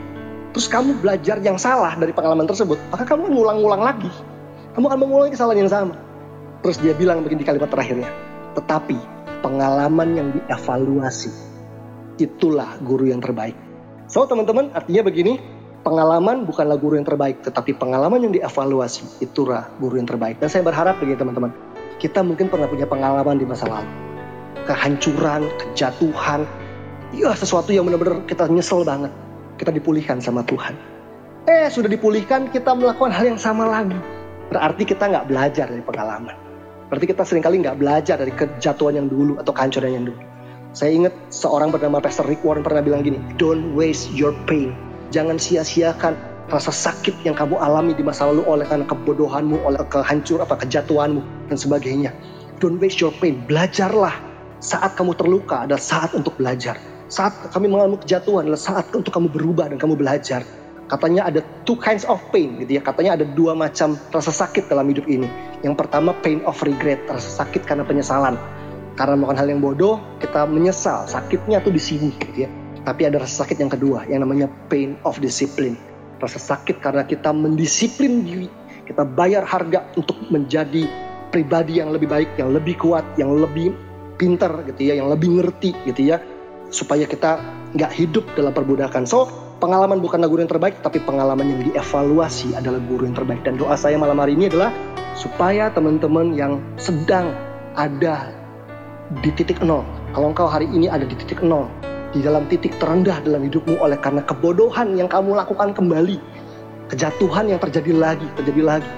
[0.57, 4.09] terus kamu belajar yang salah dari pengalaman tersebut, maka kamu ngulang-ngulang lagi.
[4.73, 5.95] Kamu akan mengulangi kesalahan yang sama.
[6.65, 8.09] Terus dia bilang begini di kalimat terakhirnya,
[8.57, 8.97] tetapi
[9.45, 11.29] pengalaman yang dievaluasi.
[12.17, 13.53] Itulah guru yang terbaik.
[14.09, 15.37] So teman-teman artinya begini,
[15.85, 20.41] pengalaman bukanlah guru yang terbaik, tetapi pengalaman yang dievaluasi itulah guru yang terbaik.
[20.41, 21.53] Dan saya berharap begini teman-teman,
[22.01, 23.91] kita mungkin pernah punya pengalaman di masa lalu.
[24.65, 26.49] Kehancuran, kejatuhan,
[27.13, 29.13] ya sesuatu yang benar-benar kita nyesel banget.
[29.61, 30.73] Kita dipulihkan sama Tuhan.
[31.45, 33.95] Eh sudah dipulihkan kita melakukan hal yang sama lagi.
[34.49, 36.44] Berarti kita nggak belajar dari pengalaman.
[36.93, 40.21] Berarti kita sering kali nggak belajar dari kejatuhan yang dulu atau kehancuran yang dulu.
[40.75, 44.75] Saya ingat seorang bernama Pastor Rick Warren pernah bilang gini, don't waste your pain.
[45.15, 46.19] Jangan sia-siakan
[46.51, 51.49] rasa sakit yang kamu alami di masa lalu oleh karena kebodohanmu, oleh kehancur apa kejatuhanmu
[51.49, 52.11] dan sebagainya.
[52.59, 53.47] Don't waste your pain.
[53.47, 54.13] Belajarlah.
[54.59, 56.81] Saat kamu terluka adalah saat untuk belajar.
[57.07, 60.43] Saat kami mengalami kejatuhan adalah saat untuk kamu berubah dan kamu belajar.
[60.85, 62.83] Katanya ada two kinds of pain gitu ya.
[62.85, 65.27] Katanya ada dua macam rasa sakit dalam hidup ini.
[65.65, 68.37] Yang pertama pain of regret, rasa sakit karena penyesalan.
[68.95, 71.09] Karena melakukan hal yang bodoh, kita menyesal.
[71.09, 72.49] Sakitnya tuh di sini gitu ya.
[72.85, 75.81] Tapi ada rasa sakit yang kedua yang namanya pain of discipline.
[76.21, 78.49] Rasa sakit karena kita mendisiplin diri.
[78.85, 80.85] Kita bayar harga untuk menjadi
[81.33, 83.73] pribadi yang lebih baik, yang lebih kuat, yang lebih
[84.21, 86.21] pinter gitu ya, yang lebih ngerti gitu ya.
[86.69, 87.41] Supaya kita
[87.73, 89.09] nggak hidup dalam perbudakan.
[89.09, 93.43] So, pengalaman bukanlah guru yang terbaik, tapi pengalaman yang dievaluasi adalah guru yang terbaik.
[93.47, 94.71] Dan doa saya malam hari ini adalah
[95.15, 97.31] supaya teman-teman yang sedang
[97.79, 98.31] ada
[99.23, 99.85] di titik nol.
[100.15, 101.71] Kalau engkau hari ini ada di titik nol,
[102.15, 106.19] di dalam titik terendah dalam hidupmu oleh karena kebodohan yang kamu lakukan kembali,
[106.91, 108.93] kejatuhan yang terjadi lagi, terjadi lagi.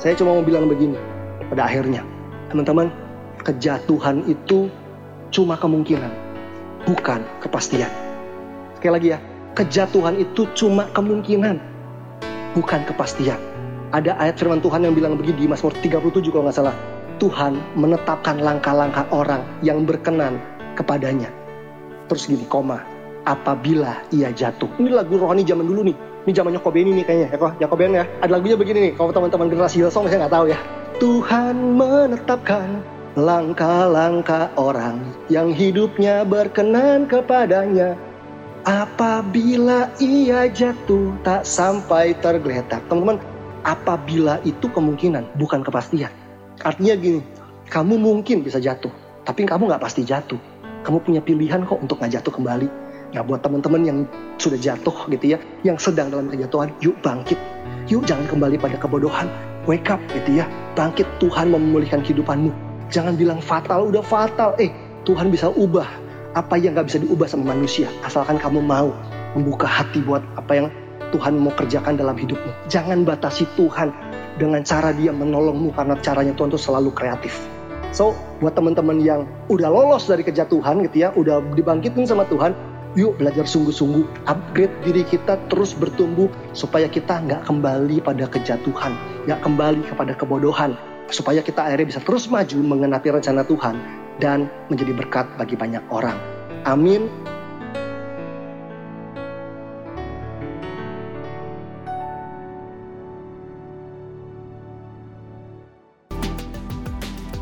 [0.00, 0.96] Saya cuma mau bilang begini,
[1.52, 2.04] pada akhirnya,
[2.48, 2.88] teman-teman,
[3.44, 4.68] kejatuhan itu
[5.32, 6.12] cuma kemungkinan,
[6.88, 7.88] bukan kepastian.
[8.76, 9.18] Sekali lagi ya,
[9.60, 11.60] kejatuhan itu cuma kemungkinan,
[12.56, 13.36] bukan kepastian.
[13.92, 16.72] Ada ayat firman Tuhan yang bilang begini di Mazmur 37 kalau nggak salah.
[17.20, 20.40] Tuhan menetapkan langkah-langkah orang yang berkenan
[20.80, 21.28] kepadanya.
[22.08, 22.80] Terus gini, koma,
[23.28, 24.72] apabila ia jatuh.
[24.80, 25.96] Ini lagu rohani zaman dulu nih.
[26.24, 27.52] Ini zamannya Kobeni nih kayaknya, ya kok?
[27.60, 28.04] Jakoben ya.
[28.24, 30.58] Ada lagunya begini nih, kalau teman-teman generasi Hillsong saya nggak tahu ya.
[30.96, 32.80] Tuhan menetapkan
[33.12, 38.00] langkah-langkah orang yang hidupnya berkenan kepadanya
[38.68, 42.84] Apabila ia jatuh tak sampai tergeletak.
[42.92, 43.16] Teman-teman,
[43.64, 46.12] apabila itu kemungkinan, bukan kepastian.
[46.60, 47.24] Artinya gini,
[47.72, 48.92] kamu mungkin bisa jatuh,
[49.24, 50.36] tapi kamu nggak pasti jatuh.
[50.84, 52.68] Kamu punya pilihan kok untuk nggak jatuh kembali.
[53.16, 53.98] Nah buat teman-teman yang
[54.36, 57.40] sudah jatuh gitu ya, yang sedang dalam kejatuhan, yuk bangkit.
[57.88, 59.32] Yuk jangan kembali pada kebodohan.
[59.64, 60.44] Wake up gitu ya,
[60.76, 62.52] bangkit Tuhan memulihkan kehidupanmu.
[62.92, 64.52] Jangan bilang fatal, udah fatal.
[64.60, 64.68] Eh,
[65.08, 65.88] Tuhan bisa ubah
[66.38, 67.90] apa yang gak bisa diubah sama manusia?
[68.06, 68.94] Asalkan kamu mau
[69.34, 70.66] membuka hati buat apa yang
[71.10, 72.70] Tuhan mau kerjakan dalam hidupmu.
[72.70, 73.90] Jangan batasi Tuhan
[74.38, 77.34] dengan cara dia menolongmu karena caranya Tuhan tuh selalu kreatif.
[77.90, 82.54] So buat teman-teman yang udah lolos dari kejatuhan gitu ya udah dibangkitin sama Tuhan
[82.94, 84.30] yuk belajar sungguh-sungguh.
[84.30, 88.94] Upgrade diri kita terus bertumbuh supaya kita nggak kembali pada kejatuhan
[89.26, 90.78] nggak kembali kepada kebodohan.
[91.10, 93.74] Supaya kita akhirnya bisa terus maju mengenapi rencana Tuhan
[94.20, 96.20] dan menjadi berkat bagi banyak orang.
[96.68, 97.08] Amin.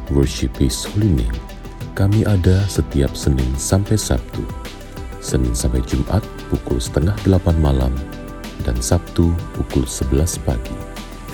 [0.09, 1.37] Worship His Holy Name.
[1.93, 4.47] Kami ada setiap Senin sampai Sabtu.
[5.19, 7.93] Senin sampai Jumat pukul setengah delapan malam
[8.63, 10.79] dan Sabtu pukul sebelas pagi.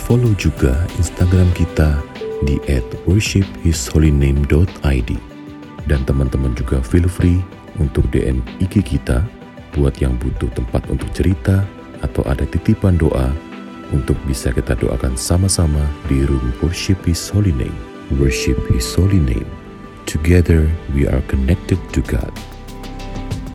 [0.09, 1.97] Follow juga Instagram kita
[2.45, 2.61] di
[3.09, 5.34] @worshiphisholyname.id.
[5.85, 7.45] Dan teman-teman juga feel free
[7.77, 9.21] untuk DM IG kita
[9.75, 11.67] buat yang butuh tempat untuk cerita
[12.01, 13.35] atau ada titipan doa
[13.93, 17.77] untuk bisa kita doakan sama-sama di room worship His Holy Name.
[18.17, 19.49] Worship His Holy Name.
[20.09, 22.33] Together we are connected to God.